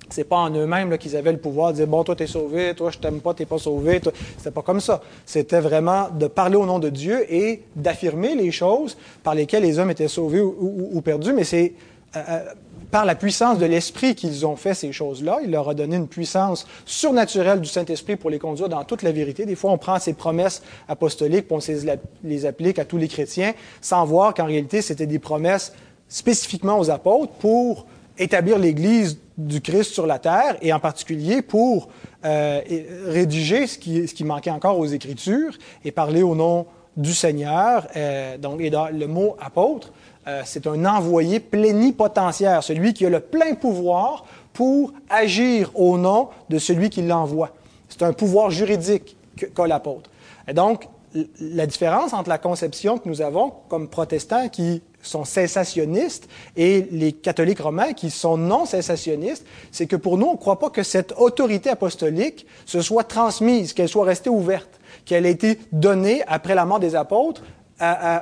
c'est 0.10 0.24
pas 0.24 0.38
en 0.38 0.52
eux-mêmes 0.52 0.98
qu'ils 0.98 1.16
avaient 1.16 1.32
le 1.32 1.40
pouvoir 1.40 1.72
de 1.72 1.78
dire 1.78 1.88
bon 1.88 2.04
toi 2.04 2.16
t'es 2.16 2.28
sauvé, 2.28 2.74
toi 2.76 2.92
je 2.92 3.00
t'aime 3.00 3.22
pas, 3.22 3.34
t'es 3.34 3.46
pas 3.46 3.58
sauvé. 3.58 4.02
C'était 4.38 4.52
pas 4.52 4.62
comme 4.62 4.80
ça. 4.80 5.02
C'était 5.26 5.60
vraiment 5.60 6.10
de 6.10 6.28
parler 6.28 6.56
au 6.56 6.66
nom 6.66 6.80
de 6.80 6.90
Dieu 6.90 7.26
et 7.34 7.64
d'affirmer 7.76 8.36
les 8.36 8.52
choses 8.52 8.98
par 9.24 9.34
lesquelles 9.34 9.64
les 9.64 9.80
hommes 9.80 9.90
étaient 9.90 10.08
sauvés 10.08 10.42
ou, 10.42 11.02
perdus. 11.02 11.34
Mais 11.34 11.44
c'est 11.44 11.74
euh, 12.16 12.22
euh, 12.30 12.44
par 12.96 13.04
la 13.04 13.16
puissance 13.16 13.58
de 13.58 13.66
l'Esprit 13.66 14.16
qu'ils 14.16 14.46
ont 14.46 14.56
fait 14.56 14.74
ces 14.74 14.94
choses-là. 14.94 15.40
Il 15.44 15.52
leur 15.52 15.68
a 15.68 15.74
donné 15.74 15.98
une 15.98 16.08
puissance 16.08 16.66
surnaturelle 16.86 17.60
du 17.60 17.68
Saint-Esprit 17.68 18.16
pour 18.16 18.30
les 18.30 18.40
conduire 18.40 18.70
dans 18.70 18.86
toute 18.86 19.04
la 19.04 19.12
vérité. 19.12 19.46
Des 19.46 19.56
fois, 19.56 19.72
on 19.72 19.78
prend 19.78 20.00
ces 20.00 20.14
promesses 20.14 20.64
apostoliques, 20.88 21.48
on 21.50 21.60
les 22.24 22.46
applique 22.46 22.80
à 22.80 22.86
tous 22.86 22.96
les 22.96 23.10
chrétiens, 23.10 23.52
sans 23.82 24.06
voir 24.06 24.34
qu'en 24.34 24.46
réalité, 24.46 24.82
c'était 24.82 25.08
des 25.08 25.20
promesses 25.20 25.74
spécifiquement 26.08 26.80
aux 26.80 26.90
apôtres 26.90 27.34
pour 27.34 27.86
établir 28.18 28.58
l'Église 28.58 29.20
du 29.38 29.60
Christ 29.60 29.92
sur 29.92 30.08
la 30.08 30.18
terre, 30.18 30.56
et 30.62 30.72
en 30.72 30.80
particulier 30.80 31.42
pour 31.42 31.90
euh, 32.24 32.62
rédiger 33.08 33.68
ce 33.68 33.78
qui, 33.78 34.08
ce 34.08 34.14
qui 34.14 34.24
manquait 34.24 34.52
encore 34.52 34.80
aux 34.80 34.86
Écritures 34.86 35.58
et 35.84 35.92
parler 35.92 36.24
au 36.24 36.34
nom 36.34 36.66
du 36.98 37.14
Seigneur. 37.14 37.88
Euh, 37.96 38.38
donc, 38.38 38.62
et 38.62 38.70
dans 38.70 38.88
le 38.88 39.08
mot 39.08 39.36
apôtre, 39.40 39.92
euh, 40.28 40.42
c'est 40.46 40.66
un 40.68 40.86
envoyé 40.86 41.40
plénipotentiaire, 41.40 42.64
celui 42.64 42.94
qui 42.94 43.06
a 43.06 43.10
le 43.10 43.20
plein 43.20 43.54
pouvoir 43.56 44.26
pour 44.54 44.94
agir 45.10 45.72
au 45.76 45.98
nom 45.98 46.30
de 46.50 46.58
celui 46.58 46.90
qui 46.90 47.02
l'envoie. 47.02 47.52
C'est 47.90 48.04
un 48.04 48.14
pouvoir 48.14 48.50
juridique 48.50 49.16
qu'a 49.54 49.68
l'apôtre. 49.68 50.10
Et 50.48 50.54
donc, 50.54 50.88
la 51.40 51.66
différence 51.66 52.14
entre 52.14 52.30
la 52.30 52.38
conception 52.38 52.98
que 52.98 53.08
nous 53.08 53.22
avons 53.22 53.54
comme 53.70 53.88
protestants 53.88 54.50
qui 54.50 54.82
sont 55.02 55.24
cessationnistes 55.24 56.28
et 56.58 56.88
les 56.92 57.14
catholiques 57.14 57.60
romains 57.60 57.94
qui 57.94 58.10
sont 58.10 58.38
non 58.38 58.66
cessationnistes, 58.66 59.46
c'est 59.72 59.86
que 59.86 59.96
pour 59.96 60.18
nous, 60.18 60.26
on 60.26 60.34
ne 60.34 60.38
croit 60.38 60.60
pas 60.60 60.70
que 60.70 60.84
cette 60.84 61.14
autorité 61.18 61.70
apostolique 61.70 62.46
se 62.66 62.82
soit 62.82 63.04
transmise, 63.04 63.74
qu'elle 63.74 63.88
soit 63.88 64.06
restée 64.06 64.30
ouverte, 64.30 64.80
qu'elle 65.06 65.26
ait 65.26 65.32
été 65.32 65.60
donnée 65.72 66.24
après 66.28 66.56
la 66.56 66.66
mort 66.66 66.80
des 66.80 66.96
apôtres 66.96 67.42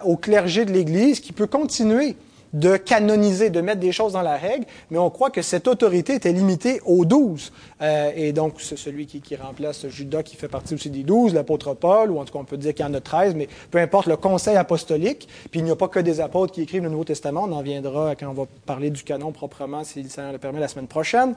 au 0.03 0.17
clergé 0.17 0.65
de 0.65 0.71
l'Église 0.71 1.19
qui 1.19 1.31
peut 1.31 1.47
continuer 1.47 2.15
de 2.53 2.77
canoniser, 2.77 3.49
de 3.49 3.61
mettre 3.61 3.79
des 3.79 3.91
choses 3.91 4.13
dans 4.13 4.21
la 4.21 4.37
règle, 4.37 4.65
mais 4.91 4.99
on 4.99 5.09
croit 5.09 5.31
que 5.31 5.41
cette 5.41 5.67
autorité 5.67 6.13
était 6.13 6.31
limitée 6.31 6.79
aux 6.85 7.03
douze. 7.03 7.51
Euh, 7.81 8.11
et 8.15 8.31
donc, 8.31 8.61
celui 8.61 9.07
qui, 9.07 9.21
qui, 9.21 9.35
remplace 9.35 9.87
Judas, 9.87 10.21
qui 10.21 10.35
fait 10.35 10.47
partie 10.47 10.75
aussi 10.75 10.91
des 10.91 11.03
douze, 11.03 11.33
l'apôtre 11.33 11.73
Paul, 11.73 12.11
ou 12.11 12.19
en 12.19 12.25
tout 12.25 12.33
cas, 12.33 12.39
on 12.39 12.45
peut 12.45 12.57
dire 12.57 12.75
qu'il 12.75 12.85
y 12.85 12.87
en 12.87 12.93
a 12.93 13.01
treize, 13.01 13.33
mais 13.35 13.49
peu 13.71 13.79
importe 13.79 14.05
le 14.05 14.17
conseil 14.17 14.55
apostolique. 14.55 15.27
Puis 15.49 15.59
il 15.59 15.63
n'y 15.63 15.71
a 15.71 15.75
pas 15.75 15.87
que 15.87 15.99
des 15.99 16.21
apôtres 16.21 16.53
qui 16.53 16.61
écrivent 16.61 16.83
le 16.83 16.89
Nouveau 16.89 17.03
Testament. 17.03 17.45
On 17.47 17.51
en 17.51 17.63
viendra 17.63 18.15
quand 18.15 18.27
on 18.27 18.33
va 18.33 18.45
parler 18.65 18.91
du 18.91 19.03
canon 19.03 19.31
proprement, 19.31 19.83
si 19.83 20.03
le 20.03 20.09
Seigneur 20.09 20.31
le 20.31 20.37
permet, 20.37 20.59
la 20.59 20.67
semaine 20.67 20.87
prochaine. 20.87 21.35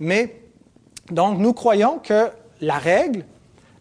Mais, 0.00 0.40
donc, 1.10 1.38
nous 1.38 1.52
croyons 1.52 1.98
que 1.98 2.28
la 2.62 2.78
règle, 2.78 3.26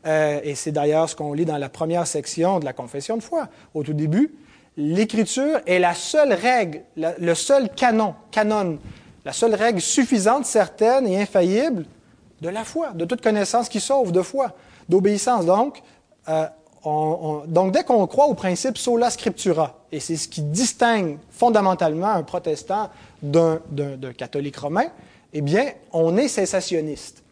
euh, 0.05 0.39
et 0.43 0.55
c'est 0.55 0.71
d'ailleurs 0.71 1.09
ce 1.09 1.15
qu'on 1.15 1.33
lit 1.33 1.45
dans 1.45 1.57
la 1.57 1.69
première 1.69 2.07
section 2.07 2.59
de 2.59 2.65
la 2.65 2.73
confession 2.73 3.17
de 3.17 3.23
foi, 3.23 3.47
au 3.73 3.83
tout 3.83 3.93
début, 3.93 4.33
l'Écriture 4.77 5.59
est 5.65 5.79
la 5.79 5.93
seule 5.93 6.33
règle, 6.33 6.81
le 6.95 7.33
seul 7.33 7.69
canon, 7.69 8.15
canon, 8.31 8.79
la 9.25 9.33
seule 9.33 9.55
règle 9.55 9.81
suffisante, 9.81 10.45
certaine 10.45 11.07
et 11.07 11.21
infaillible 11.21 11.85
de 12.41 12.49
la 12.49 12.63
foi, 12.63 12.91
de 12.91 13.05
toute 13.05 13.21
connaissance 13.21 13.69
qui 13.69 13.79
sauve, 13.79 14.11
de 14.11 14.21
foi, 14.21 14.51
d'obéissance. 14.89 15.45
Donc, 15.45 15.81
euh, 16.27 16.45
donc, 16.85 17.71
dès 17.71 17.83
qu'on 17.83 18.05
croit 18.07 18.25
au 18.25 18.33
principe 18.33 18.77
sola 18.77 19.09
scriptura, 19.09 19.79
et 19.91 20.01
c'est 20.01 20.17
ce 20.17 20.27
qui 20.27 20.41
distingue 20.41 21.17
fondamentalement 21.31 22.09
un 22.09 22.23
protestant 22.23 22.89
d'un 23.21 23.61
catholique 24.17 24.57
romain, 24.57 24.87
eh 25.31 25.41
bien, 25.41 25.71
on 25.93 26.17
est 26.17 26.27
cessationniste. 26.27 27.22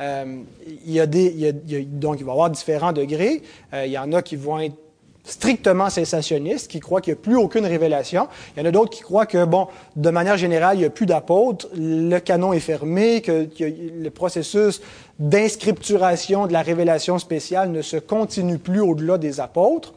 Euh, 0.00 0.42
il 0.84 0.92
y 0.92 1.00
a 1.00 1.06
des, 1.06 1.52
donc, 1.52 2.16
il 2.20 2.24
va 2.24 2.30
y 2.30 2.32
avoir 2.32 2.50
différents 2.50 2.92
degrés. 2.92 3.42
Euh, 3.72 3.86
il 3.86 3.92
y 3.92 3.98
en 3.98 4.12
a 4.12 4.22
qui 4.22 4.36
vont 4.36 4.58
être 4.58 4.76
strictement 5.24 5.90
sensationnistes, 5.90 6.70
qui 6.70 6.80
croient 6.80 7.00
qu'il 7.00 7.12
n'y 7.14 7.18
a 7.18 7.22
plus 7.22 7.36
aucune 7.36 7.66
révélation. 7.66 8.28
Il 8.56 8.60
y 8.60 8.62
en 8.62 8.68
a 8.68 8.70
d'autres 8.70 8.90
qui 8.90 9.02
croient 9.02 9.26
que, 9.26 9.44
bon, 9.44 9.66
de 9.96 10.10
manière 10.10 10.36
générale, 10.36 10.76
il 10.76 10.80
n'y 10.80 10.86
a 10.86 10.90
plus 10.90 11.06
d'apôtres, 11.06 11.66
le 11.74 12.18
canon 12.20 12.52
est 12.52 12.60
fermé, 12.60 13.22
que, 13.22 13.48
le 13.58 14.10
processus 14.10 14.80
d'inscripturation 15.18 16.46
de 16.46 16.52
la 16.52 16.62
révélation 16.62 17.18
spéciale 17.18 17.70
ne 17.70 17.82
se 17.82 17.96
continue 17.96 18.58
plus 18.58 18.80
au-delà 18.80 19.18
des 19.18 19.40
apôtres, 19.40 19.94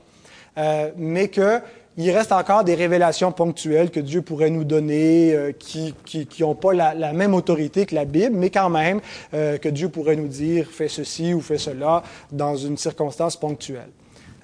euh, 0.57 0.89
mais 0.97 1.27
que 1.27 1.61
il 2.01 2.11
reste 2.11 2.31
encore 2.31 2.63
des 2.63 2.75
révélations 2.75 3.33
ponctuelles 3.33 3.91
que 3.91 3.99
Dieu 3.99 4.21
pourrait 4.21 4.49
nous 4.49 4.63
donner, 4.63 5.33
euh, 5.33 5.51
qui 5.51 5.93
n'ont 6.39 6.55
pas 6.55 6.73
la, 6.73 7.11
même 7.11 7.33
autorité 7.33 7.85
que 7.85 7.93
la 7.93 8.05
Bible, 8.05 8.37
mais 8.37 8.49
quand 8.49 8.69
même 8.69 9.01
euh, 9.33 9.57
que 9.57 9.67
Dieu 9.67 9.89
pourrait 9.89 10.15
nous 10.15 10.29
dire 10.29 10.69
fais 10.71 10.87
ceci 10.87 11.33
ou 11.33 11.41
fais 11.41 11.57
cela 11.57 12.03
dans 12.31 12.55
une 12.55 12.77
circonstance 12.77 13.35
ponctuelle. 13.35 13.89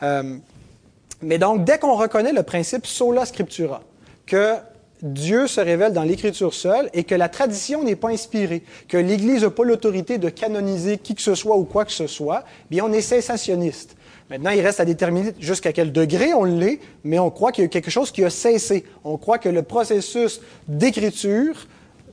Euh, 0.03 0.35
mais 1.21 1.38
donc, 1.38 1.63
dès 1.63 1.79
qu'on 1.79 1.95
reconnaît 1.95 2.33
le 2.33 2.43
principe 2.43 2.85
sola 2.85 3.25
scriptura, 3.25 3.81
que 4.25 4.55
Dieu 5.02 5.48
se 5.48 5.60
révèle 5.60 5.94
dans 5.94 6.04
l'Écriture 6.04 6.54
seule 6.54 6.90
et 6.94 7.04
que 7.04 7.16
la 7.16 7.30
tradition 7.30 7.84
n'est 7.84 7.96
pas 7.96 8.10
inspirée, 8.10 8.64
que 8.88 8.98
l'Église 8.98 9.44
n'a 9.44 9.50
pas 9.50 9.64
l'autorité 9.64 10.18
de 10.18 10.30
canoniser 10.30 10.98
qui 10.98 11.16
que 11.16 11.22
ce 11.22 11.36
soit 11.36 11.58
ou 11.58 11.66
quoi 11.66 11.86
que 11.86 11.92
ce 11.92 12.08
soit, 12.08 12.46
bien 12.70 12.86
on 12.86 12.94
est 12.94 13.02
cessationniste. 13.02 13.96
Maintenant, 14.30 14.50
il 14.50 14.62
reste 14.62 14.80
à 14.80 14.86
déterminer 14.86 15.34
jusqu'à 15.40 15.72
quel 15.72 15.92
degré 15.92 16.34
on 16.34 16.46
l'est, 16.46 16.80
mais 17.04 17.20
on 17.20 17.30
croit 17.30 17.52
qu'il 17.52 17.64
y 17.64 17.66
a 17.66 17.70
quelque 17.70 17.92
chose 17.92 18.12
qui 18.12 18.24
a 18.24 18.32
cessé. 18.32 18.84
On 19.04 19.18
croit 19.18 19.38
que 19.38 19.50
le 19.50 19.62
processus 19.62 20.42
d'écriture 20.68 21.68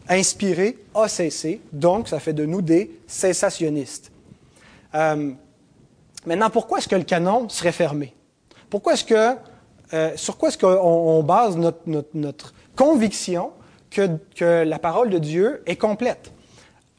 inspiré 0.08 0.76
a 0.94 1.08
cessé, 1.08 1.60
donc 1.72 2.08
ça 2.08 2.18
fait 2.18 2.34
de 2.34 2.44
nous 2.44 2.60
des 2.60 2.90
cessationnistes. 3.06 4.12
Euh, 4.94 5.30
maintenant, 6.26 6.50
pourquoi 6.50 6.78
est-ce 6.78 6.88
que 6.88 6.96
le 6.96 7.04
canon 7.04 7.48
serait 7.48 7.72
fermé? 7.72 8.12
Pourquoi 8.68 8.92
est-ce 8.94 9.04
que, 9.04 9.36
euh, 9.94 10.12
sur 10.16 10.36
quoi 10.36 10.50
est-ce 10.50 10.58
qu'on 10.58 11.22
base 11.22 11.56
notre, 11.56 12.52
conviction 12.76 13.52
que, 13.90 14.08
que, 14.34 14.64
la 14.64 14.78
parole 14.78 15.10
de 15.10 15.18
Dieu 15.18 15.62
est 15.66 15.76
complète? 15.76 16.32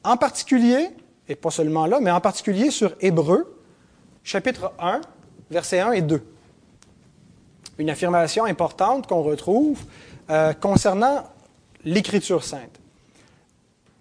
En 0.04 0.18
particulier, 0.18 0.90
et 1.28 1.36
pas 1.36 1.52
seulement 1.52 1.86
là, 1.86 2.00
mais 2.02 2.12
en 2.12 2.22
particulier 2.22 2.72
sur 2.72 2.96
Hébreu, 3.00 3.60
chapitre 4.24 4.74
1, 4.80 5.02
versets 5.50 5.80
1 5.80 5.94
et 5.94 6.02
2. 6.02 6.22
Une 7.80 7.90
affirmation 7.90 8.46
importante 8.46 9.08
qu'on 9.08 9.24
retrouve 9.24 9.80
euh, 10.30 10.54
concernant 10.54 11.24
l'Écriture 11.86 12.44
sainte. 12.44 12.80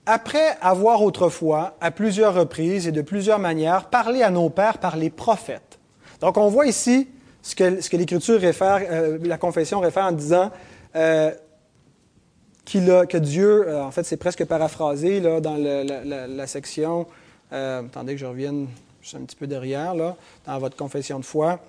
Après 0.05 0.57
avoir 0.61 1.02
autrefois, 1.02 1.76
à 1.81 1.91
plusieurs 1.91 2.35
reprises 2.35 2.88
et 2.88 2.93
de 2.93 3.02
plusieurs 3.02 3.38
manières, 3.38 3.85
parlé 3.85 4.23
à 4.23 4.31
nos 4.31 4.50
pères 4.50 4.79
par 4.79 4.97
les 4.97 5.11
prophètes. 5.11 5.79
Donc 6.21 6.37
on 6.37 6.49
voit 6.49 6.67
ici 6.67 7.09
ce 7.43 7.55
que, 7.55 7.97
l'Écriture 7.97 8.41
réfère, 8.41 8.81
euh, 8.91 9.19
la 9.23 9.38
confession 9.38 9.81
réfère 9.81 10.07
en 10.07 10.12
disant 10.12 10.50
euh, 10.97 11.33
a, 12.90 13.07
que 13.07 13.19
Dieu, 13.19 13.69
euh, 13.69 13.83
en 13.83 13.90
fait, 13.90 14.04
c'est 14.04 14.16
presque 14.16 14.45
paraphrasé 14.45 15.21
là, 15.21 15.40
dans 15.40 15.57
la, 15.57 16.47
section. 16.47 17.07
attendez 17.50 18.14
que 18.14 18.21
je 18.21 18.26
revienne 18.26 18.69
juste 19.00 19.16
un 19.16 19.25
petit 19.25 19.37
peu 19.37 19.47
derrière, 19.47 19.95
là, 19.95 20.16
dans 20.47 20.59
votre 20.59 20.76
confession 20.76 21.19
de 21.19 21.25
foi. 21.25 21.61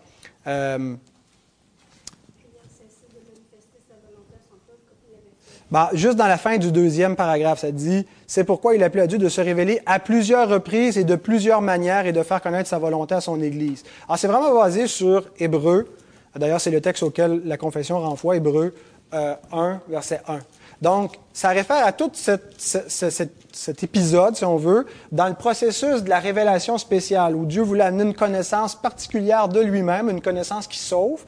Bah, 5.73 5.89
juste 5.93 6.17
dans 6.17 6.27
la 6.27 6.37
fin 6.37 6.59
du 6.59 6.71
deuxième 6.71 7.15
paragraphe, 7.15 7.61
ça 7.61 7.71
dit 7.71 8.05
C'est 8.27 8.43
pourquoi 8.43 8.75
il 8.75 8.83
a 8.83 8.85
appelé 8.85 9.01
à 9.01 9.07
Dieu 9.07 9.17
de 9.17 9.27
se 9.27 9.41
révéler 9.41 9.81
à 9.87 9.97
plusieurs 9.97 10.47
reprises 10.47 10.99
et 10.99 11.03
de 11.03 11.15
plusieurs 11.15 11.63
manières 11.63 12.05
et 12.05 12.11
de 12.11 12.21
faire 12.21 12.43
connaître 12.43 12.69
sa 12.69 12.77
volonté 12.77 13.15
à 13.15 13.21
son 13.21 13.41
Église. 13.41 13.83
Alors, 14.07 14.19
c'est 14.19 14.27
vraiment 14.27 14.53
basé 14.53 14.85
sur 14.85 15.25
Hébreu. 15.39 15.87
D'ailleurs, 16.35 16.61
c'est 16.61 16.69
le 16.69 16.79
texte 16.79 17.01
auquel 17.01 17.41
la 17.43 17.57
confession 17.57 17.99
renvoie, 17.99 18.35
Hébreu 18.35 18.75
1, 19.11 19.17
euh, 19.17 19.73
verset 19.89 20.21
1. 20.27 20.41
Donc, 20.83 21.17
ça 21.31 21.47
réfère 21.49 21.85
à 21.85 21.93
tout 21.93 22.11
cet 22.13 23.83
épisode, 23.83 24.35
si 24.35 24.43
on 24.43 24.57
veut, 24.57 24.85
dans 25.13 25.29
le 25.29 25.33
processus 25.33 26.03
de 26.03 26.09
la 26.09 26.19
révélation 26.19 26.77
spéciale, 26.77 27.37
où 27.37 27.45
Dieu 27.45 27.61
voulait 27.61 27.85
amener 27.85 28.03
une 28.03 28.13
connaissance 28.13 28.75
particulière 28.75 29.47
de 29.47 29.61
lui-même, 29.61 30.09
une 30.09 30.19
connaissance 30.19 30.67
qui 30.67 30.79
sauve. 30.79 31.23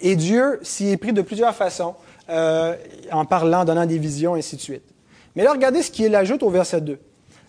Et 0.00 0.14
Dieu 0.14 0.60
s'y 0.62 0.90
est 0.90 0.96
pris 0.96 1.12
de 1.12 1.22
plusieurs 1.22 1.56
façons. 1.56 1.96
Euh, 2.30 2.76
en 3.10 3.24
parlant, 3.24 3.62
en 3.62 3.64
donnant 3.64 3.84
des 3.84 3.98
visions, 3.98 4.36
et 4.36 4.38
ainsi 4.38 4.54
de 4.54 4.60
suite. 4.60 4.84
Mais 5.34 5.42
là, 5.42 5.50
regardez 5.50 5.82
ce 5.82 5.90
qu'il 5.90 6.14
ajoute 6.14 6.44
au 6.44 6.48
verset 6.48 6.80
2. 6.80 6.96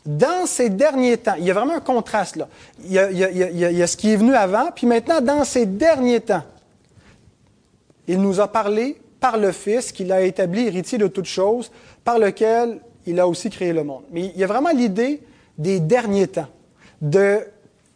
Dans 0.07 0.47
ces 0.47 0.71
derniers 0.71 1.17
temps, 1.17 1.35
il 1.37 1.45
y 1.45 1.51
a 1.51 1.53
vraiment 1.53 1.75
un 1.75 1.79
contraste 1.79 2.37
là. 2.37 2.49
Il 2.83 2.91
y, 2.91 2.99
a, 2.99 3.11
il, 3.11 3.77
y 3.77 3.83
a, 3.83 3.87
ce 3.87 3.95
qui 3.95 4.11
est 4.11 4.15
venu 4.15 4.33
avant, 4.33 4.71
puis 4.75 4.87
maintenant, 4.87 5.21
dans 5.21 5.43
ces 5.43 5.67
derniers 5.67 6.21
temps, 6.21 6.43
il 8.07 8.19
nous 8.19 8.39
a 8.39 8.47
parlé 8.47 8.97
par 9.25 9.37
le 9.37 9.51
Fils 9.51 9.91
qu'il 9.91 10.11
a 10.11 10.21
établi 10.21 10.67
héritier 10.67 10.99
de 10.99 11.07
toutes 11.07 11.25
choses, 11.25 11.71
par 12.03 12.19
lequel 12.19 12.79
il 13.07 13.19
a 13.19 13.27
aussi 13.27 13.49
créé 13.49 13.73
le 13.73 13.83
monde. 13.83 14.03
Mais 14.11 14.25
il 14.25 14.37
y 14.37 14.43
a 14.43 14.47
vraiment 14.47 14.69
l'idée 14.69 15.23
des 15.57 15.79
derniers 15.79 16.27
temps. 16.27 16.45
De, 17.01 17.39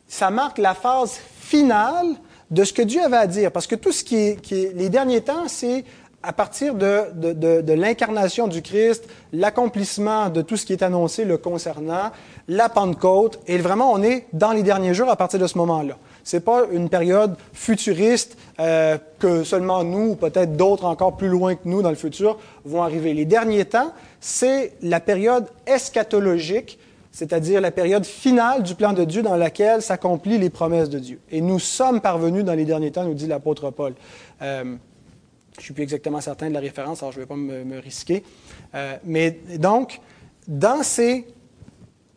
ça 0.08 0.32
marque 0.32 0.58
la 0.58 0.74
phase 0.74 1.20
finale 1.40 2.16
de 2.50 2.64
ce 2.64 2.74
que 2.74 2.82
Dieu 2.82 3.04
avait 3.04 3.18
à 3.18 3.28
dire. 3.28 3.52
Parce 3.52 3.68
que 3.68 3.76
tout 3.76 3.92
ce 3.92 4.04
qui 4.04 4.16
est, 4.16 4.42
qui 4.42 4.56
est 4.56 4.74
les 4.74 4.90
derniers 4.90 5.22
temps, 5.22 5.48
c'est 5.48 5.86
à 6.24 6.34
partir 6.34 6.74
de, 6.74 7.74
l'incarnation 7.74 8.48
du 8.48 8.64
Christ, 8.64 9.08
l'accomplissement 9.32 10.30
de 10.30 10.42
tout 10.42 10.58
ce 10.58 10.66
qui 10.66 10.74
est 10.74 10.82
annoncé 10.82 11.26
le 11.26 11.38
concernant, 11.38 12.10
la 12.48 12.70
Pentecôte, 12.70 13.40
et 13.46 13.60
vraiment 13.60 13.94
on 13.94 14.02
est 14.02 14.26
dans 14.34 14.52
les 14.52 14.64
derniers 14.64 14.96
jours 14.96 15.12
à 15.12 15.16
partir 15.16 15.40
de 15.40 15.46
ce 15.46 15.60
moment-là. 15.60 15.96
N'est 16.34 16.40
pas 16.40 16.66
une 16.72 16.90
période 16.90 17.36
futuriste 17.54 18.38
euh, 18.60 18.98
que 19.20 19.44
seulement 19.44 19.84
nous, 19.84 20.12
ou 20.12 20.16
peut-être 20.16 20.56
d'autres 20.56 20.86
encore 20.86 21.18
plus 21.18 21.28
loin 21.28 21.56
que 21.56 21.68
nous 21.68 21.82
dans 21.82 21.90
le 21.90 21.96
futur, 21.96 22.38
vont 22.66 22.84
arriver. 22.84 23.14
Les 23.14 23.26
derniers 23.26 23.66
temps, 23.66 23.94
c'est 24.20 24.74
la 24.82 25.00
période 25.00 25.48
eschatologique, 25.66 26.78
c'est-à-dire 27.12 27.62
la 27.62 27.72
période 27.72 28.06
finale 28.06 28.64
du 28.64 28.76
plan 28.76 28.94
de 28.94 29.04
Dieu 29.04 29.22
dans 29.22 29.36
laquelle 29.36 29.82
s'accomplissent 29.82 30.40
les 30.40 30.50
promesses 30.50 30.90
de 30.90 31.00
Dieu. 31.00 31.20
Et 31.32 31.42
nous 31.42 31.60
sommes 31.60 32.02
parvenus 32.02 32.44
dans 32.44 32.54
les 32.54 32.66
derniers 32.66 32.92
temps, 32.92 33.04
nous 33.04 33.14
dit 33.14 33.28
l'apôtre 33.28 33.72
Paul. 33.72 33.94
Euh, 34.42 34.76
je 35.60 35.62
ne 35.62 35.66
suis 35.66 35.74
plus 35.74 35.84
exactement 35.84 36.22
certain 36.22 36.48
de 36.48 36.54
la 36.54 36.62
référence, 36.62 37.02
alors 37.02 37.12
je 37.12 37.18
ne 37.18 37.24
vais 37.24 37.28
pas 37.28 37.36
me, 37.36 37.80
risquer. 37.80 38.24
Euh, 38.76 38.96
mais 39.04 39.40
donc, 39.58 40.00
dans 40.48 40.84
ces 40.84 41.28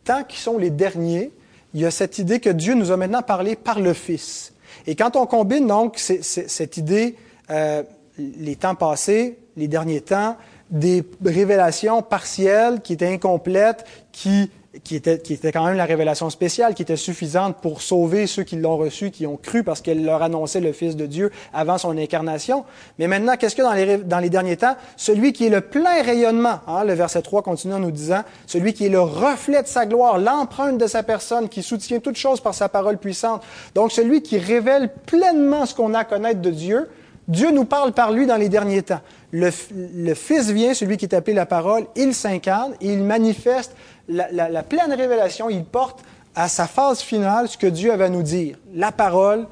temps 0.05 0.23
qui 0.23 0.39
sont 0.39 0.57
les 0.57 0.69
derniers, 0.69 1.31
il 1.73 1.81
y 1.81 1.85
a 1.85 1.91
cette 1.91 2.17
idée 2.19 2.39
que 2.39 2.49
Dieu 2.49 2.73
nous 2.73 2.91
a 2.91 2.97
maintenant 2.97 3.21
parlé 3.21 3.55
par 3.55 3.79
le 3.79 3.93
Fils. 3.93 4.53
Et 4.85 4.95
quand 4.95 5.15
on 5.15 5.25
combine 5.25 5.67
donc 5.67 5.97
cette 5.97 6.77
idée, 6.77 7.15
euh, 7.49 7.83
les 8.17 8.55
temps 8.55 8.75
passés, 8.75 9.39
les 9.55 9.67
derniers 9.67 10.01
temps, 10.01 10.37
des 10.69 11.03
révélations 11.23 12.01
partielles 12.01 12.81
qui 12.81 12.93
étaient 12.93 13.07
incomplètes, 13.07 13.85
qui 14.11 14.49
qui 14.83 14.95
était, 14.95 15.19
qui 15.19 15.33
était 15.33 15.51
quand 15.51 15.65
même 15.65 15.77
la 15.77 15.85
révélation 15.85 16.29
spéciale, 16.29 16.73
qui 16.73 16.81
était 16.81 16.95
suffisante 16.95 17.57
pour 17.61 17.81
sauver 17.81 18.25
ceux 18.25 18.43
qui 18.43 18.55
l'ont 18.55 18.77
reçu, 18.77 19.11
qui 19.11 19.27
ont 19.27 19.37
cru 19.37 19.63
parce 19.63 19.81
qu'elle 19.81 20.03
leur 20.03 20.23
annonçait 20.23 20.61
le 20.61 20.71
Fils 20.71 20.95
de 20.95 21.05
Dieu 21.05 21.31
avant 21.53 21.77
son 21.77 21.95
incarnation. 21.97 22.65
Mais 22.97 23.07
maintenant, 23.07 23.35
qu'est-ce 23.37 23.55
que 23.55 23.61
dans 23.61 23.73
les, 23.73 23.97
dans 23.97 24.19
les 24.19 24.31
derniers 24.31 24.57
temps? 24.57 24.75
Celui 24.97 25.31
qui 25.31 25.45
est 25.45 25.49
le 25.49 25.61
plein 25.61 26.01
rayonnement, 26.01 26.59
hein, 26.67 26.83
le 26.85 26.93
verset 26.93 27.21
3 27.21 27.43
continue 27.43 27.75
en 27.75 27.79
nous 27.79 27.91
disant, 27.91 28.23
celui 28.47 28.73
qui 28.73 28.87
est 28.87 28.89
le 28.89 29.01
reflet 29.01 29.61
de 29.61 29.67
sa 29.67 29.85
gloire, 29.85 30.17
l'empreinte 30.17 30.79
de 30.79 30.87
sa 30.87 31.03
personne, 31.03 31.49
qui 31.49 31.61
soutient 31.61 31.99
toutes 31.99 32.17
choses 32.17 32.41
par 32.41 32.55
sa 32.55 32.67
parole 32.67 32.97
puissante. 32.97 33.43
Donc, 33.75 33.91
celui 33.91 34.23
qui 34.23 34.39
révèle 34.39 34.91
pleinement 35.05 35.67
ce 35.67 35.75
qu'on 35.75 35.93
a 35.93 35.99
à 35.99 36.03
connaître 36.03 36.41
de 36.41 36.49
Dieu, 36.49 36.89
Dieu 37.27 37.51
nous 37.51 37.65
parle 37.65 37.93
par 37.93 38.11
lui 38.11 38.25
dans 38.25 38.35
les 38.35 38.49
derniers 38.49 38.81
temps. 38.81 38.99
Le, 39.31 39.49
le 39.71 40.13
Fils 40.13 40.49
vient, 40.49 40.73
celui 40.73 40.97
qui 40.97 41.05
est 41.05 41.15
appelé 41.15 41.33
la 41.33 41.45
parole, 41.45 41.85
il 41.95 42.13
s'incarne, 42.13 42.73
il 42.81 42.99
manifeste 43.03 43.75
la, 44.07 44.63
pleine 44.63 44.93
révélation, 44.93 45.49
il 45.49 45.63
porte 45.63 46.03
à 46.35 46.47
sa 46.47 46.67
phase 46.67 47.01
finale 47.01 47.47
ce 47.47 47.57
que 47.57 47.67
Dieu 47.67 47.91
avait 47.91 48.05
à 48.05 48.09
nous 48.09 48.23
dire. 48.23 48.57
La 48.73 48.91
parole 48.91 49.47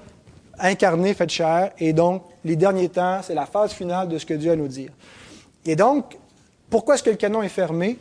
incarnée, 0.59 1.13
faite 1.13 1.29
chair, 1.29 1.71
et 1.79 1.93
donc 1.93 2.23
les 2.43 2.55
derniers 2.55 2.89
temps, 2.89 3.19
c'est 3.23 3.35
la 3.35 3.45
phase 3.45 3.71
finale 3.71 4.07
de 4.07 4.17
ce 4.17 4.25
que 4.25 4.33
Dieu 4.33 4.51
a 4.51 4.53
à 4.53 4.57
nous 4.57 4.67
dire. 4.67 4.91
Et 5.65 5.75
donc, 5.75 6.17
pourquoi 6.69 6.95
est-ce 6.95 7.03
que 7.03 7.09
le 7.09 7.15
canon 7.15 7.43
est 7.43 7.49
fermé? 7.49 7.97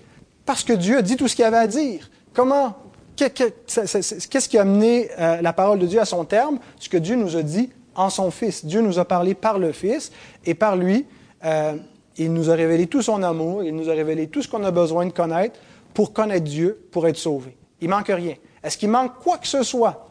Parce 0.46 0.64
que 0.64 0.72
Dieu 0.72 0.98
a 0.98 1.02
dit 1.02 1.16
tout 1.16 1.28
ce 1.28 1.36
qu'il 1.36 1.44
avait 1.44 1.56
à 1.56 1.66
dire. 1.66 2.10
Comment? 2.32 2.74
Qu'est-ce 3.16 4.48
qui 4.48 4.56
a 4.56 4.62
amené 4.62 5.10
euh, 5.18 5.42
la 5.42 5.52
parole 5.52 5.78
de 5.78 5.86
Dieu 5.86 6.00
à 6.00 6.06
son 6.06 6.24
terme? 6.24 6.58
Ce 6.78 6.88
que 6.88 6.96
Dieu 6.96 7.16
nous 7.16 7.36
a 7.36 7.42
dit 7.42 7.70
en 7.94 8.08
son 8.08 8.30
Fils. 8.30 8.64
Dieu 8.64 8.80
nous 8.80 8.98
a 8.98 9.04
parlé 9.04 9.34
par 9.34 9.58
le 9.58 9.72
Fils, 9.72 10.10
et 10.46 10.54
par 10.54 10.76
lui, 10.76 11.04
euh, 11.44 11.74
il 12.16 12.32
nous 12.32 12.50
a 12.50 12.54
révélé 12.54 12.86
tout 12.86 13.02
son 13.02 13.22
amour, 13.22 13.62
il 13.62 13.74
nous 13.74 13.90
a 13.90 13.92
révélé 13.92 14.28
tout 14.28 14.42
ce 14.42 14.48
qu'on 14.48 14.64
a 14.64 14.70
besoin 14.70 15.06
de 15.06 15.12
connaître 15.12 15.58
pour 15.94 16.12
connaître 16.12 16.44
Dieu, 16.44 16.86
pour 16.90 17.06
être 17.06 17.16
sauvé. 17.16 17.56
Il 17.80 17.88
manque 17.88 18.08
rien. 18.08 18.34
Est-ce 18.62 18.76
qu'il 18.76 18.90
manque 18.90 19.18
quoi 19.22 19.38
que 19.38 19.46
ce 19.46 19.62
soit 19.62 20.08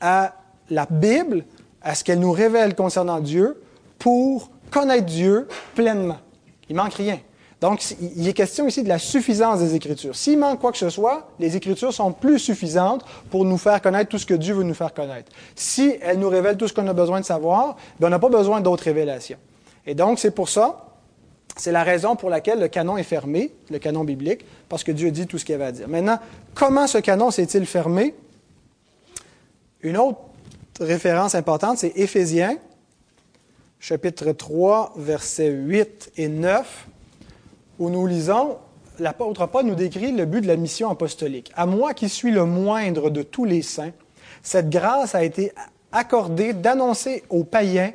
à 0.00 0.34
la 0.70 0.86
Bible, 0.88 1.44
à 1.82 1.94
ce 1.94 2.04
qu'elle 2.04 2.20
nous 2.20 2.32
révèle 2.32 2.74
concernant 2.74 3.20
Dieu, 3.20 3.60
pour 3.98 4.50
connaître 4.70 5.06
Dieu 5.06 5.48
pleinement? 5.74 6.18
Il 6.68 6.76
manque 6.76 6.94
rien. 6.94 7.18
Donc, 7.60 7.82
il 8.00 8.28
est 8.28 8.34
question 8.34 8.68
ici 8.68 8.84
de 8.84 8.88
la 8.88 9.00
suffisance 9.00 9.58
des 9.58 9.74
Écritures. 9.74 10.14
S'il 10.14 10.38
manque 10.38 10.60
quoi 10.60 10.70
que 10.70 10.78
ce 10.78 10.90
soit, 10.90 11.28
les 11.40 11.56
Écritures 11.56 11.92
sont 11.92 12.12
plus 12.12 12.38
suffisantes 12.38 13.04
pour 13.30 13.44
nous 13.44 13.58
faire 13.58 13.82
connaître 13.82 14.10
tout 14.10 14.18
ce 14.18 14.26
que 14.26 14.34
Dieu 14.34 14.54
veut 14.54 14.62
nous 14.62 14.74
faire 14.74 14.94
connaître. 14.94 15.32
Si 15.56 15.96
elles 16.00 16.20
nous 16.20 16.28
révèlent 16.28 16.56
tout 16.56 16.68
ce 16.68 16.72
qu'on 16.72 16.86
a 16.86 16.92
besoin 16.92 17.20
de 17.20 17.24
savoir, 17.24 17.76
ben, 17.98 18.06
on 18.06 18.10
n'a 18.10 18.20
pas 18.20 18.28
besoin 18.28 18.60
d'autres 18.60 18.84
révélations. 18.84 19.38
Et 19.86 19.96
donc, 19.96 20.20
c'est 20.20 20.30
pour 20.30 20.48
ça 20.48 20.87
c'est 21.58 21.72
la 21.72 21.82
raison 21.82 22.16
pour 22.16 22.30
laquelle 22.30 22.60
le 22.60 22.68
canon 22.68 22.96
est 22.96 23.02
fermé, 23.02 23.52
le 23.68 23.78
canon 23.78 24.04
biblique, 24.04 24.44
parce 24.68 24.84
que 24.84 24.92
Dieu 24.92 25.10
dit 25.10 25.26
tout 25.26 25.38
ce 25.38 25.44
qu'il 25.44 25.56
avait 25.56 25.64
à 25.64 25.72
dire. 25.72 25.88
Maintenant, 25.88 26.18
comment 26.54 26.86
ce 26.86 26.98
canon 26.98 27.30
s'est-il 27.30 27.66
fermé? 27.66 28.14
Une 29.82 29.96
autre 29.96 30.20
référence 30.80 31.34
importante, 31.34 31.78
c'est 31.78 31.92
Éphésiens, 31.96 32.56
chapitre 33.80 34.32
3, 34.32 34.94
versets 34.96 35.50
8 35.50 36.12
et 36.16 36.28
9, 36.28 36.86
où 37.80 37.90
nous 37.90 38.06
lisons, 38.06 38.58
l'apôtre 39.00 39.46
Paul 39.46 39.66
nous 39.66 39.74
décrit 39.74 40.12
le 40.12 40.26
but 40.26 40.42
de 40.42 40.46
la 40.46 40.56
mission 40.56 40.90
apostolique. 40.90 41.50
À 41.56 41.66
moi 41.66 41.92
qui 41.92 42.08
suis 42.08 42.30
le 42.30 42.44
moindre 42.44 43.10
de 43.10 43.22
tous 43.22 43.44
les 43.44 43.62
saints, 43.62 43.92
cette 44.44 44.70
grâce 44.70 45.16
a 45.16 45.24
été 45.24 45.52
accordée 45.90 46.52
d'annoncer 46.52 47.24
aux 47.30 47.42
païens 47.44 47.92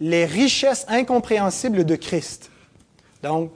les 0.00 0.24
richesses 0.24 0.84
incompréhensibles 0.88 1.84
de 1.84 1.94
Christ 1.94 2.50
donc, 3.22 3.50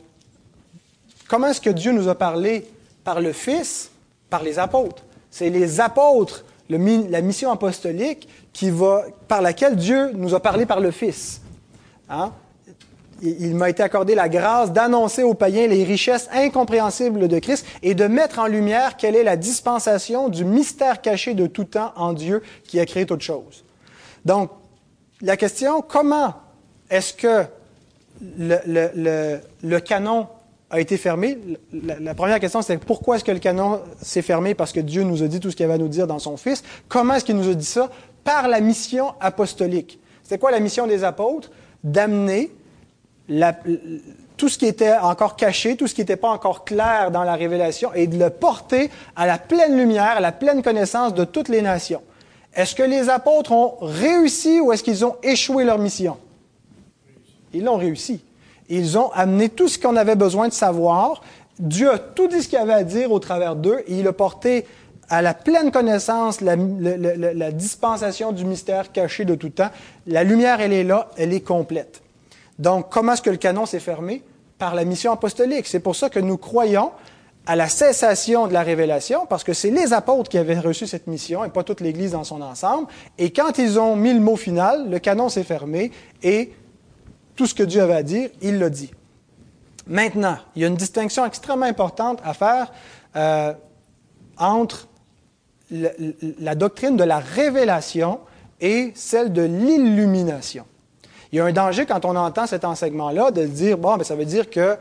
comment 1.29 1.49
est-ce 1.49 1.61
que 1.61 1.71
Dieu 1.71 1.93
nous 1.93 2.09
a 2.09 2.15
parlé 2.15 2.67
par 3.05 3.21
le 3.21 3.33
Fils, 3.33 3.91
par 4.29 4.43
les 4.43 4.59
apôtres? 4.59 5.05
C'est 5.31 5.51
les 5.51 5.81
apôtres, 5.81 6.45
la 6.69 7.21
mission 7.21 7.51
apostolique 7.51 8.29
qui 8.53 8.71
va, 8.71 9.05
par 9.29 9.43
laquelle 9.43 9.77
Dieu 9.77 10.11
nous 10.13 10.35
a 10.35 10.41
parlé 10.41 10.67
par 10.67 10.81
le 10.81 10.91
Fils. 10.91 11.41
Hein? 12.09 12.33
Il 13.23 13.55
m'a 13.55 13.69
été 13.69 13.83
accordé 13.83 14.15
la 14.15 14.31
grâce 14.31 14.73
d'annoncer 14.73 15.23
aux 15.23 15.35
païens 15.35 15.67
les 15.67 15.85
richesses 15.85 16.29
incompréhensibles 16.33 17.29
de 17.29 17.39
Christ 17.39 17.67
et 17.83 17.95
de 17.95 18.07
mettre 18.07 18.39
en 18.39 18.47
lumière 18.47 18.97
quelle 18.97 19.15
est 19.15 19.23
la 19.23 19.37
dispensation 19.37 20.29
du 20.31 20.45
mystère 20.47 21.03
caché 21.03 21.35
de 21.35 21.47
tout 21.47 21.65
temps 21.65 21.93
en 21.97 22.15
Dieu 22.15 22.43
qui 22.65 22.81
a 22.81 22.87
créé 22.87 23.05
toute 23.05 23.21
chose. 23.21 23.65
Donc, 24.25 24.51
la 25.21 25.37
question, 25.37 25.83
comment 25.83 26.35
est-ce 26.89 27.13
que 27.13 27.45
le, 28.21 29.79
canon 29.79 30.27
a 30.71 30.81
été 30.81 30.97
fermé. 30.97 31.39
La, 31.73 32.15
première 32.15 32.41
question, 32.41 32.63
c'est 32.63 32.79
pourquoi 32.79 33.17
est-ce 33.17 33.25
que 33.25 33.33
le 33.33 33.39
canon 33.39 33.81
s'est 34.01 34.23
fermé? 34.23 34.55
Parce 34.55 34.73
que 34.73 34.81
Dieu 34.81 35.03
nous 35.03 35.23
a 35.23 35.29
dit 35.29 35.41
tout 35.41 35.51
ce 35.51 35.57
qu'il 35.57 35.65
avait 35.65 35.75
à 35.75 35.79
nous 35.79 35.89
dire 35.89 36.07
dans 36.07 36.19
son 36.19 36.37
Fils. 36.37 36.63
Comment 36.89 37.15
est-ce 37.15 37.25
qu'il 37.25 37.37
nous 37.37 37.49
a 37.49 37.55
dit 37.55 37.65
ça? 37.65 37.91
Par 38.25 38.49
la 38.49 38.61
mission 38.61 39.15
apostolique. 39.21 39.99
C'est 40.23 40.39
quoi 40.39 40.51
la 40.51 40.61
mission 40.61 40.87
des 40.87 41.05
apôtres? 41.05 41.51
D'amener 41.83 42.51
tout 44.37 44.49
ce 44.49 44.59
qui 44.59 44.67
était 44.67 44.97
encore 44.97 45.37
caché, 45.37 45.77
tout 45.77 45.87
ce 45.87 45.95
qui 45.95 46.01
n'était 46.01 46.17
pas 46.17 46.31
encore 46.31 46.65
clair 46.65 47.11
dans 47.11 47.25
la 47.25 47.35
révélation 47.35 47.93
et 47.95 48.07
de 48.07 48.19
le 48.19 48.31
porter 48.31 48.91
à 49.17 49.27
la 49.27 49.39
pleine 49.39 49.77
lumière, 49.77 50.17
à 50.17 50.21
la 50.21 50.33
pleine 50.33 50.63
connaissance 50.63 51.15
de 51.15 51.25
toutes 51.25 51.49
les 51.49 51.63
nations. 51.63 52.03
Est-ce 52.55 52.75
que 52.75 52.83
les 52.83 53.09
apôtres 53.09 53.53
ont 53.53 53.77
réussi 53.81 54.61
ou 54.61 54.73
est-ce 54.73 54.83
qu'ils 54.83 55.05
ont 55.05 55.17
échoué 55.23 55.65
leur 55.65 55.79
mission? 55.79 56.17
Ils 57.53 57.65
l'ont 57.65 57.77
réussi. 57.77 58.23
Ils 58.69 58.97
ont 58.99 59.11
amené 59.13 59.49
tout 59.49 59.69
ce 59.69 59.79
qu'on 59.79 59.97
avait 59.97 60.17
besoin 60.17 60.49
de 60.49 60.53
savoir. 60.53 61.23
Dieu 61.59 61.91
a 61.91 61.99
tout 61.99 62.29
dit 62.29 62.43
ce 62.43 62.49
qu'il 62.49 62.59
avait 62.59 62.73
à 62.73 62.85
dire 62.85 63.11
au 63.11 63.19
travers 63.19 63.57
d'eux 63.57 63.83
et 63.87 63.99
il 63.99 64.07
a 64.07 64.13
porté 64.13 64.65
à 65.11 65.23
la 65.23 65.35
pleine 65.35 65.73
connaissance 65.73 66.41
la, 66.41 66.57
dispensation 67.51 68.31
du 68.31 68.45
mystère 68.45 68.93
caché 68.93 69.25
de 69.25 69.35
tout 69.35 69.51
temps. 69.51 69.71
La 70.07 70.23
lumière, 70.23 70.61
elle 70.61 70.73
est 70.73 70.85
là, 70.85 71.11
elle 71.17 71.35
est 71.35 71.41
complète. 71.41 72.01
Donc, 72.61 72.89
comment 72.91 73.15
est-ce 73.15 73.23
que 73.23 73.31
le 73.31 73.37
canon 73.37 73.67
s'est 73.67 73.81
fermé? 73.81 74.23
Par 74.59 74.75
la 74.75 74.85
mission 74.85 75.13
apostolique. 75.13 75.67
C'est 75.67 75.81
pour 75.81 75.97
ça 75.97 76.11
que 76.11 76.21
nous 76.21 76.37
croyons 76.37 76.91
à 77.47 77.57
la 77.57 77.69
cessation 77.69 78.47
de 78.47 78.53
la 78.53 78.63
révélation, 78.63 79.27
parce 79.27 79.43
que 79.43 79.55
c'est 79.55 79.71
les 79.71 79.93
apôtres 79.93 80.29
qui 80.29 80.39
avaient 80.39 80.59
reçu 80.59 80.87
cette 80.87 81.07
mission 81.07 81.45
et 81.45 81.49
pas 81.49 81.65
toute 81.65 81.81
l'Église 81.81 82.13
dans 82.13 82.23
son 82.23 82.43
ensemble. 82.43 82.87
Et 83.19 83.31
quand 83.33 83.59
ils 83.59 83.81
ont 83.81 83.97
mis 83.97 84.13
le 84.13 84.21
mot 84.21 84.37
final, 84.37 84.89
le 84.89 84.99
canon 84.99 85.29
s'est 85.29 85.43
fermé 85.43 85.91
et 86.23 86.53
tout 87.41 87.47
ce 87.47 87.55
que 87.55 87.63
Dieu 87.63 87.81
avait 87.81 87.95
à 87.95 88.03
dire, 88.03 88.29
il 88.43 88.59
l'a 88.59 88.69
dit. 88.69 88.91
Maintenant, 89.87 90.37
il 90.55 90.61
y 90.61 90.65
a 90.67 90.69
une 90.69 90.77
distinction 90.77 91.25
extrêmement 91.25 91.65
importante 91.65 92.21
à 92.23 92.35
faire 92.35 92.71
euh, 93.17 93.55
entre 94.37 94.89
la 95.71 96.55
doctrine 96.55 96.99
de 96.99 97.03
la 97.05 97.19
révélation 97.19 98.21
et 98.61 98.93
celle 98.95 99.33
de 99.33 99.41
l'illumination. 99.41 100.67
Il 101.33 101.37
y 101.37 101.41
a 101.41 101.47
un 101.47 101.53
danger 101.53 101.87
quand 101.87 102.05
on 102.05 102.15
entend 102.15 102.47
cet 102.47 102.67
enseignement-là 102.67 103.31
de 103.31 103.47
dire, 103.47 103.79
bon, 103.79 103.97
mais 103.97 104.05
ça 104.05 104.17
veut 104.17 104.27
dire 104.27 104.51
que 104.51 104.77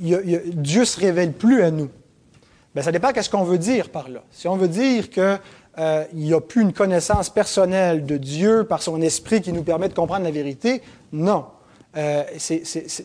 Dieu 0.00 0.80
ne 0.80 0.84
se 0.86 0.98
révèle 0.98 1.34
plus 1.34 1.62
à 1.62 1.70
nous. 1.70 1.90
Bien, 2.74 2.82
ça 2.82 2.92
dépend 2.92 3.12
de 3.12 3.20
ce 3.20 3.28
qu'on 3.28 3.44
veut 3.44 3.58
dire 3.58 3.90
par 3.90 4.08
là. 4.08 4.22
Si 4.30 4.48
on 4.48 4.56
veut 4.56 4.68
dire 4.68 5.10
que 5.10 5.36
euh, 5.80 6.04
il 6.12 6.18
n'y 6.20 6.34
a 6.34 6.40
plus 6.40 6.60
une 6.60 6.74
connaissance 6.74 7.30
personnelle 7.30 8.04
de 8.04 8.18
Dieu 8.18 8.64
par 8.64 8.82
son 8.82 9.00
esprit 9.00 9.40
qui 9.40 9.50
nous 9.50 9.62
permet 9.62 9.88
de 9.88 9.94
comprendre 9.94 10.24
la 10.24 10.30
vérité. 10.30 10.82
Non. 11.10 11.46
Euh, 11.96 12.22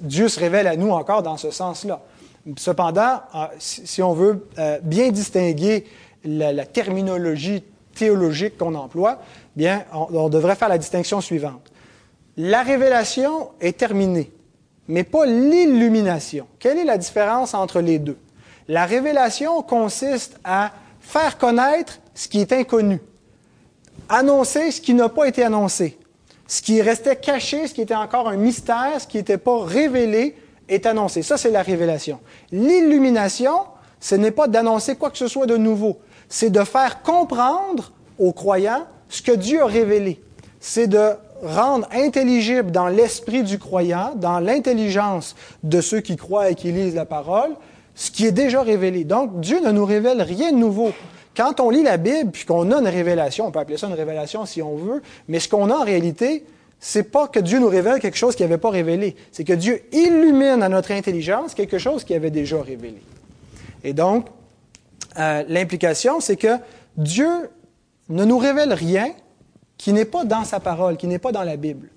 Dieu 0.01 0.27
se 0.27 0.39
révèle 0.39 0.67
à 0.67 0.75
nous 0.75 0.89
encore 0.89 1.23
dans 1.23 1.37
ce 1.37 1.51
sens-là. 1.51 2.01
Cependant, 2.57 3.21
euh, 3.33 3.45
si, 3.59 4.03
on 4.03 4.13
veut 4.13 4.45
bien 4.83 5.09
distinguer 5.09 5.85
la, 6.25 6.65
terminologie 6.65 7.63
théologique 7.95 8.57
qu'on 8.57 8.75
emploie, 8.75 9.19
bien, 9.55 9.85
on, 9.93 10.27
devrait 10.27 10.55
faire 10.55 10.69
la 10.69 10.77
distinction 10.77 11.21
suivante. 11.21 11.71
La 12.35 12.61
révélation 12.61 13.51
est 13.61 13.77
terminée, 13.77 14.33
mais 14.89 15.05
pas 15.05 15.25
l'illumination. 15.25 16.45
Quelle 16.59 16.77
est 16.79 16.83
la 16.83 16.97
différence 16.97 17.53
entre 17.53 17.79
les 17.79 17.99
deux? 17.99 18.17
La 18.67 18.85
révélation 18.85 19.61
consiste 19.61 20.37
à 20.43 20.73
faire 20.99 21.37
connaître 21.37 21.99
ce 22.15 22.27
qui 22.27 22.41
est 22.41 22.51
inconnu, 22.53 22.99
annoncer 24.09 24.71
ce 24.71 24.81
qui 24.81 24.95
n'a 24.95 25.09
pas 25.09 25.27
été 25.27 25.43
annoncé, 25.43 25.97
ce 26.47 26.61
qui 26.61 26.81
restait 26.81 27.17
caché, 27.17 27.67
ce 27.67 27.73
qui 27.73 27.81
était 27.81 27.95
encore 27.95 28.27
un 28.27 28.37
mystère, 28.37 28.99
ce 28.99 29.05
qui 29.05 29.17
n'était 29.17 29.37
pas 29.37 29.63
révélé, 29.63 30.35
est 30.67 30.85
annoncé. 30.85 31.21
Ça, 31.21 31.37
c'est 31.37 31.51
la 31.51 31.61
révélation. 31.61 32.19
L'illumination, 32.51 33.53
ce 33.99 34.15
n'est 34.15 34.31
pas 34.31 34.47
d'annoncer 34.47 34.95
quoi 34.95 35.11
que 35.11 35.17
ce 35.17 35.27
soit 35.27 35.45
de 35.45 35.57
nouveau, 35.57 35.99
c'est 36.29 36.49
de 36.49 36.63
faire 36.63 37.03
comprendre 37.03 37.91
aux 38.17 38.33
croyants 38.33 38.85
ce 39.09 39.21
que 39.21 39.31
Dieu 39.31 39.61
a 39.61 39.67
révélé. 39.67 40.21
C'est 40.59 40.87
de 40.87 41.11
rendre 41.43 41.87
intelligible 41.91 42.71
dans 42.71 42.87
l'esprit 42.87 43.43
du 43.43 43.59
croyant, 43.59 44.13
dans 44.15 44.39
l'intelligence 44.39 45.35
de 45.63 45.81
ceux 45.81 45.99
qui 45.99 46.15
croient 46.15 46.49
et 46.49 46.55
qui 46.55 46.71
lisent 46.71 46.95
la 46.95 47.05
parole, 47.05 47.51
ce 47.93 48.09
qui 48.09 48.25
est 48.25 48.31
déjà 48.31 48.61
révélé. 48.61 49.03
Donc, 49.03 49.39
Dieu 49.39 49.59
ne 49.61 49.71
nous 49.71 49.85
révèle 49.85 50.21
rien 50.21 50.51
de 50.51 50.57
nouveau. 50.57 50.91
Quand 51.35 51.59
on 51.59 51.69
lit 51.69 51.83
la 51.83 51.97
Bible, 51.97 52.31
puis 52.31 52.45
qu'on 52.45 52.71
a 52.71 52.79
une 52.79 52.87
révélation, 52.87 53.47
on 53.47 53.51
peut 53.51 53.59
appeler 53.59 53.77
ça 53.77 53.87
une 53.87 53.93
révélation 53.93 54.45
si 54.45 54.61
on 54.61 54.75
veut, 54.75 55.01
mais 55.27 55.39
ce 55.39 55.49
qu'on 55.49 55.69
a 55.69 55.75
en 55.75 55.83
réalité, 55.83 56.45
c'est 56.79 57.03
pas 57.03 57.27
que 57.27 57.39
Dieu 57.39 57.59
nous 57.59 57.67
révèle 57.67 57.99
quelque 57.99 58.17
chose 58.17 58.35
qu'il 58.35 58.45
n'avait 58.45 58.59
pas 58.59 58.69
révélé. 58.69 59.15
C'est 59.31 59.43
que 59.43 59.53
Dieu 59.53 59.81
illumine 59.91 60.61
à 60.61 60.69
notre 60.69 60.91
intelligence 60.91 61.53
quelque 61.53 61.77
chose 61.77 62.03
qu'il 62.03 62.15
avait 62.15 62.31
déjà 62.31 62.61
révélé. 62.61 63.01
Et 63.83 63.93
donc, 63.93 64.27
euh, 65.17 65.43
l'implication, 65.47 66.19
c'est 66.19 66.35
que 66.35 66.57
Dieu 66.97 67.49
ne 68.09 68.23
nous 68.25 68.37
révèle 68.37 68.73
rien 68.73 69.11
qui 69.77 69.93
n'est 69.93 70.05
pas 70.05 70.25
dans 70.25 70.43
sa 70.43 70.59
parole, 70.59 70.97
qui 70.97 71.07
n'est 71.07 71.19
pas 71.19 71.31
dans 71.31 71.43
la 71.43 71.57
Bible. 71.57 71.89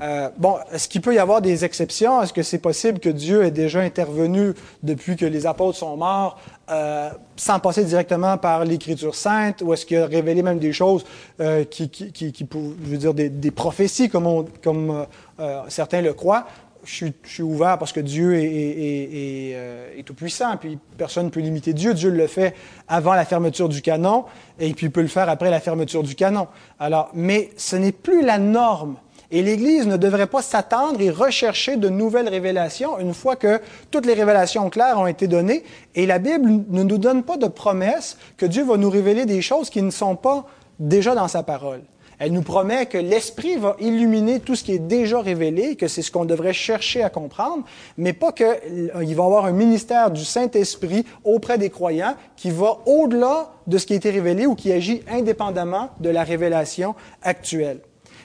Euh, 0.00 0.28
bon, 0.36 0.56
est-ce 0.72 0.88
qu'il 0.88 1.00
peut 1.00 1.14
y 1.14 1.18
avoir 1.18 1.40
des 1.40 1.64
exceptions? 1.64 2.20
Est-ce 2.22 2.32
que 2.32 2.42
c'est 2.42 2.58
possible 2.58 2.98
que 2.98 3.08
Dieu 3.08 3.44
ait 3.44 3.50
déjà 3.50 3.80
intervenu 3.80 4.52
depuis 4.82 5.16
que 5.16 5.24
les 5.24 5.46
apôtres 5.46 5.78
sont 5.78 5.96
morts 5.96 6.38
euh, 6.70 7.10
sans 7.36 7.60
passer 7.60 7.84
directement 7.84 8.36
par 8.36 8.64
l'Écriture 8.64 9.14
sainte? 9.14 9.62
Ou 9.62 9.72
est-ce 9.72 9.86
qu'il 9.86 9.98
a 9.98 10.06
révélé 10.06 10.42
même 10.42 10.58
des 10.58 10.72
choses 10.72 11.04
euh, 11.40 11.64
qui, 11.64 11.88
qui, 11.90 12.10
qui, 12.12 12.48
je 12.52 12.90
veux 12.90 12.96
dire, 12.96 13.14
des, 13.14 13.28
des 13.28 13.50
prophéties 13.50 14.08
comme, 14.08 14.26
on, 14.26 14.44
comme 14.62 14.90
euh, 14.90 15.04
euh, 15.40 15.62
certains 15.68 16.00
le 16.00 16.12
croient? 16.12 16.46
Je 16.82 16.92
suis, 16.92 17.14
je 17.22 17.30
suis, 17.30 17.42
ouvert 17.42 17.78
parce 17.78 17.92
que 17.92 18.00
Dieu 18.00 18.34
est, 18.34 18.44
est, 18.44 19.52
est, 19.52 19.98
est 20.00 20.02
tout-puissant, 20.02 20.58
puis 20.58 20.78
personne 20.98 21.26
ne 21.26 21.30
peut 21.30 21.40
limiter 21.40 21.72
Dieu. 21.72 21.94
Dieu 21.94 22.10
le 22.10 22.26
fait 22.26 22.54
avant 22.88 23.14
la 23.14 23.24
fermeture 23.24 23.70
du 23.70 23.80
canon, 23.80 24.26
et 24.60 24.74
puis 24.74 24.88
il 24.88 24.92
peut 24.92 25.00
le 25.00 25.08
faire 25.08 25.30
après 25.30 25.48
la 25.48 25.60
fermeture 25.60 26.02
du 26.02 26.14
canon. 26.14 26.46
Alors, 26.78 27.08
mais 27.14 27.48
ce 27.56 27.76
n'est 27.76 27.92
plus 27.92 28.22
la 28.22 28.36
norme. 28.36 28.96
Et 29.30 29.42
l'Église 29.42 29.86
ne 29.86 29.96
devrait 29.96 30.26
pas 30.26 30.42
s'attendre 30.42 31.00
et 31.00 31.10
rechercher 31.10 31.76
de 31.76 31.88
nouvelles 31.88 32.28
révélations 32.28 32.98
une 32.98 33.14
fois 33.14 33.36
que 33.36 33.60
toutes 33.90 34.06
les 34.06 34.14
révélations 34.14 34.70
claires 34.70 34.98
ont 34.98 35.06
été 35.06 35.26
données. 35.26 35.64
Et 35.94 36.06
la 36.06 36.18
Bible 36.18 36.64
ne 36.68 36.82
nous 36.82 36.98
donne 36.98 37.22
pas 37.22 37.36
de 37.36 37.48
promesse 37.48 38.16
que 38.36 38.46
Dieu 38.46 38.64
va 38.64 38.76
nous 38.76 38.90
révéler 38.90 39.26
des 39.26 39.42
choses 39.42 39.70
qui 39.70 39.82
ne 39.82 39.90
sont 39.90 40.16
pas 40.16 40.46
déjà 40.78 41.14
dans 41.14 41.28
sa 41.28 41.42
parole. 41.42 41.82
Elle 42.18 42.32
nous 42.32 42.42
promet 42.42 42.86
que 42.86 42.98
l'Esprit 42.98 43.56
va 43.56 43.76
illuminer 43.80 44.40
tout 44.40 44.54
ce 44.54 44.62
qui 44.62 44.72
est 44.72 44.78
déjà 44.78 45.20
révélé, 45.20 45.76
que 45.76 45.88
c'est 45.88 46.02
ce 46.02 46.10
qu'on 46.10 46.24
devrait 46.24 46.52
chercher 46.52 47.02
à 47.02 47.10
comprendre, 47.10 47.64
mais 47.96 48.12
pas 48.12 48.32
qu'il 48.32 48.92
va 48.94 49.04
y 49.04 49.12
avoir 49.12 49.46
un 49.46 49.52
ministère 49.52 50.10
du 50.10 50.24
Saint-Esprit 50.24 51.04
auprès 51.24 51.58
des 51.58 51.70
croyants 51.70 52.14
qui 52.36 52.50
va 52.50 52.78
au-delà 52.86 53.50
de 53.66 53.78
ce 53.78 53.86
qui 53.86 53.94
a 53.94 53.96
été 53.96 54.10
révélé 54.10 54.46
ou 54.46 54.54
qui 54.54 54.72
agit 54.72 55.02
indépendamment 55.10 55.90
de 56.00 56.10
la 56.10 56.22
révélation 56.22 56.94
actuelle. 57.22 57.80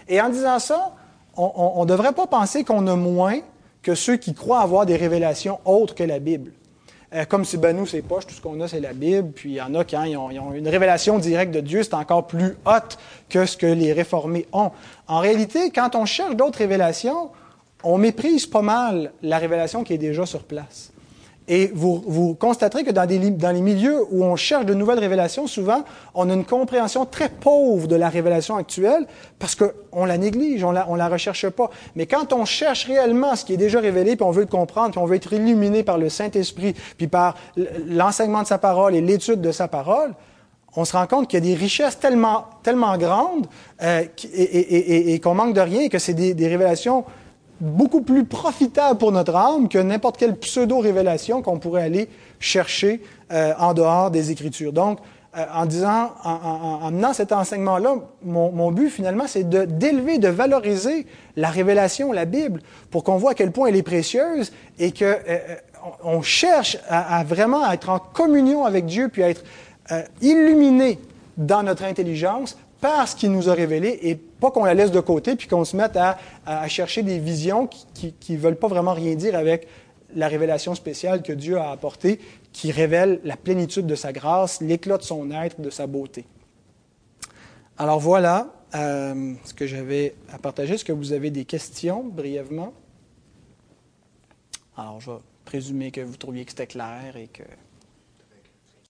Et 0.09 0.19
en 0.19 0.29
disant 0.29 0.59
ça, 0.59 0.95
on 1.37 1.81
ne 1.81 1.87
devrait 1.87 2.11
pas 2.11 2.27
penser 2.27 2.65
qu'on 2.65 2.85
a 2.87 2.95
moins 2.95 3.39
que 3.81 3.95
ceux 3.95 4.17
qui 4.17 4.33
croient 4.33 4.59
avoir 4.59 4.85
des 4.85 4.97
révélations 4.97 5.59
autres 5.63 5.95
que 5.95 6.03
la 6.03 6.19
Bible. 6.19 6.51
Euh, 7.13 7.25
comme 7.25 7.43
si 7.43 7.57
ben 7.57 7.75
nous, 7.75 7.87
c'est 7.87 8.03
poche, 8.03 8.27
tout 8.27 8.35
ce 8.35 8.41
qu'on 8.41 8.59
a, 8.61 8.67
c'est 8.67 8.79
la 8.79 8.93
Bible, 8.93 9.31
puis 9.31 9.51
il 9.51 9.55
y 9.55 9.61
en 9.61 9.73
a 9.73 9.83
qui 9.83 9.95
hein, 9.95 10.07
ont, 10.15 10.53
une 10.53 10.67
révélation 10.67 11.17
directe 11.17 11.51
de 11.51 11.59
Dieu, 11.59 11.81
c'est 11.81 11.95
encore 11.95 12.27
plus 12.27 12.55
haute 12.65 12.99
que 13.29 13.45
ce 13.45 13.57
que 13.57 13.65
les 13.65 13.93
réformés 13.93 14.45
ont. 14.53 14.71
En 15.07 15.19
réalité, 15.19 15.71
quand 15.71 15.95
on 15.95 16.05
cherche 16.05 16.35
d'autres 16.35 16.59
révélations, 16.59 17.31
on 17.83 17.97
méprise 17.97 18.45
pas 18.45 18.61
mal 18.61 19.11
la 19.23 19.39
révélation 19.39 19.83
qui 19.83 19.93
est 19.93 19.97
déjà 19.97 20.25
sur 20.25 20.43
place. 20.43 20.91
Et 21.51 21.71
vous, 21.73 22.35
constaterez 22.35 22.83
que 22.83 22.91
dans, 22.91 23.07
des, 23.07 23.31
dans, 23.31 23.49
les 23.49 23.61
milieux 23.61 24.05
où 24.11 24.23
on 24.23 24.35
cherche 24.35 24.65
de 24.65 24.75
nouvelles 24.75 24.99
révélations, 24.99 25.47
souvent, 25.47 25.83
on 26.13 26.29
a 26.29 26.33
une 26.33 26.45
compréhension 26.45 27.07
très 27.07 27.27
pauvre 27.27 27.87
de 27.87 27.95
la 27.95 28.07
révélation 28.07 28.55
actuelle 28.55 29.07
parce 29.39 29.55
qu'on 29.55 30.05
la 30.05 30.19
néglige, 30.19 30.63
on 30.63 30.69
la, 30.69 30.87
la 30.95 31.09
recherche 31.09 31.49
pas. 31.49 31.71
Mais 31.95 32.05
quand 32.05 32.33
on 32.33 32.45
cherche 32.45 32.85
réellement 32.85 33.35
ce 33.35 33.45
qui 33.45 33.53
est 33.53 33.57
déjà 33.57 33.79
révélé, 33.79 34.15
puis 34.15 34.23
on 34.23 34.29
veut 34.29 34.41
le 34.41 34.47
comprendre, 34.47 34.91
puis 34.91 34.99
on 34.99 35.07
veut 35.07 35.15
être 35.15 35.33
illuminé 35.33 35.81
par 35.81 35.97
le 35.97 36.09
Saint-Esprit, 36.09 36.75
puis 36.97 37.07
par 37.07 37.35
l'enseignement 37.87 38.43
de 38.43 38.47
sa 38.47 38.59
parole 38.59 38.93
et 38.93 39.01
l'étude 39.01 39.41
de 39.41 39.51
sa 39.51 39.67
parole, 39.67 40.13
on 40.75 40.85
se 40.85 40.95
rend 40.95 41.07
compte 41.07 41.27
qu'il 41.27 41.43
y 41.43 41.51
a 41.51 41.55
des 41.55 41.59
richesses 41.59 41.97
tellement, 41.97 42.45
tellement 42.61 42.95
grandes 42.99 43.47
euh, 43.81 44.03
et 44.35 45.19
qu'on 45.19 45.33
manque 45.33 45.55
de 45.55 45.61
rien, 45.61 45.81
et 45.81 45.89
que 45.89 45.97
c'est 45.97 46.13
des, 46.13 46.35
des 46.35 46.47
révélations 46.47 47.05
beaucoup 47.61 48.01
plus 48.01 48.25
profitable 48.25 48.97
pour 48.97 49.11
notre 49.11 49.35
âme 49.35 49.67
que 49.67 49.77
n'importe 49.77 50.17
quelle 50.17 50.35
pseudo-révélation 50.35 51.41
qu'on 51.41 51.59
pourrait 51.59 51.83
aller 51.83 52.09
chercher 52.39 53.01
euh, 53.31 53.53
en 53.59 53.73
dehors 53.73 54.11
des 54.11 54.31
Écritures. 54.31 54.73
Donc, 54.73 54.99
euh, 55.37 55.45
en 55.53 55.65
disant, 55.65 56.11
en, 56.23 56.31
en, 56.31 56.85
en 56.85 56.91
menant 56.91 57.13
cet 57.13 57.31
enseignement-là, 57.31 57.95
mon, 58.23 58.71
but 58.71 58.89
finalement, 58.89 59.25
c'est 59.27 59.47
d'élever, 59.47 60.17
de 60.17 60.29
valoriser 60.29 61.05
la 61.35 61.49
révélation, 61.49 62.11
la 62.11 62.25
Bible, 62.25 62.61
pour 62.89 63.03
qu'on 63.03 63.17
voit 63.17 63.31
à 63.31 63.35
quel 63.35 63.51
point 63.51 63.67
elle 63.67 63.75
est 63.75 63.83
précieuse 63.83 64.51
et 64.79 64.91
que 64.91 65.05
euh, 65.05 65.37
on 66.03 66.21
cherche 66.21 66.77
à, 66.89 67.23
vraiment 67.23 67.69
être 67.71 67.89
en 67.89 67.99
communion 67.99 68.65
avec 68.65 68.85
Dieu, 68.85 69.07
puis 69.07 69.23
à 69.23 69.29
être 69.29 69.43
illuminé 70.21 70.99
dans 71.37 71.63
notre 71.63 71.83
intelligence 71.83 72.57
par 72.81 73.07
ce 73.07 73.15
qu'il 73.15 73.31
nous 73.31 73.49
a 73.49 73.53
révélé 73.53 73.99
et 74.03 74.15
pas 74.15 74.51
qu'on 74.51 74.63
la 74.63 74.73
laisse 74.73 74.91
de 74.91 74.99
côté 74.99 75.35
puis 75.35 75.47
qu'on 75.47 75.65
se 75.65 75.75
mette 75.75 75.97
à, 75.97 76.17
chercher 76.67 77.03
des 77.03 77.19
visions 77.19 77.67
qui 77.67 78.13
ne 78.29 78.37
veulent 78.37 78.55
pas 78.55 78.67
vraiment 78.67 78.93
rien 78.93 79.15
dire 79.15 79.35
avec 79.35 79.67
la 80.15 80.27
révélation 80.27 80.75
spéciale 80.75 81.21
que 81.21 81.33
Dieu 81.33 81.57
a 81.57 81.71
apportée, 81.71 82.19
qui 82.51 82.71
révèle 82.71 83.19
la 83.23 83.37
plénitude 83.37 83.85
de 83.85 83.95
sa 83.95 84.11
grâce, 84.11 84.61
l'éclat 84.61 84.97
de 84.97 85.03
son 85.03 85.31
être, 85.31 85.61
de 85.61 85.69
sa 85.69 85.87
beauté. 85.87 86.25
Alors 87.77 87.99
voilà 87.99 88.53
euh, 88.75 89.33
ce 89.43 89.53
que 89.53 89.67
j'avais 89.67 90.15
à 90.31 90.37
partager. 90.37 90.75
Est-ce 90.75 90.85
que 90.85 90.91
vous 90.91 91.13
avez 91.13 91.31
des 91.31 91.45
questions 91.45 92.03
brièvement? 92.03 92.73
Alors 94.75 94.99
je 94.99 95.11
vais 95.11 95.17
présumer 95.45 95.91
que 95.91 96.01
vous 96.01 96.17
trouviez 96.17 96.45
que 96.45 96.51
c'était 96.51 96.67
clair 96.67 97.15
et 97.15 97.27
que 97.27 97.43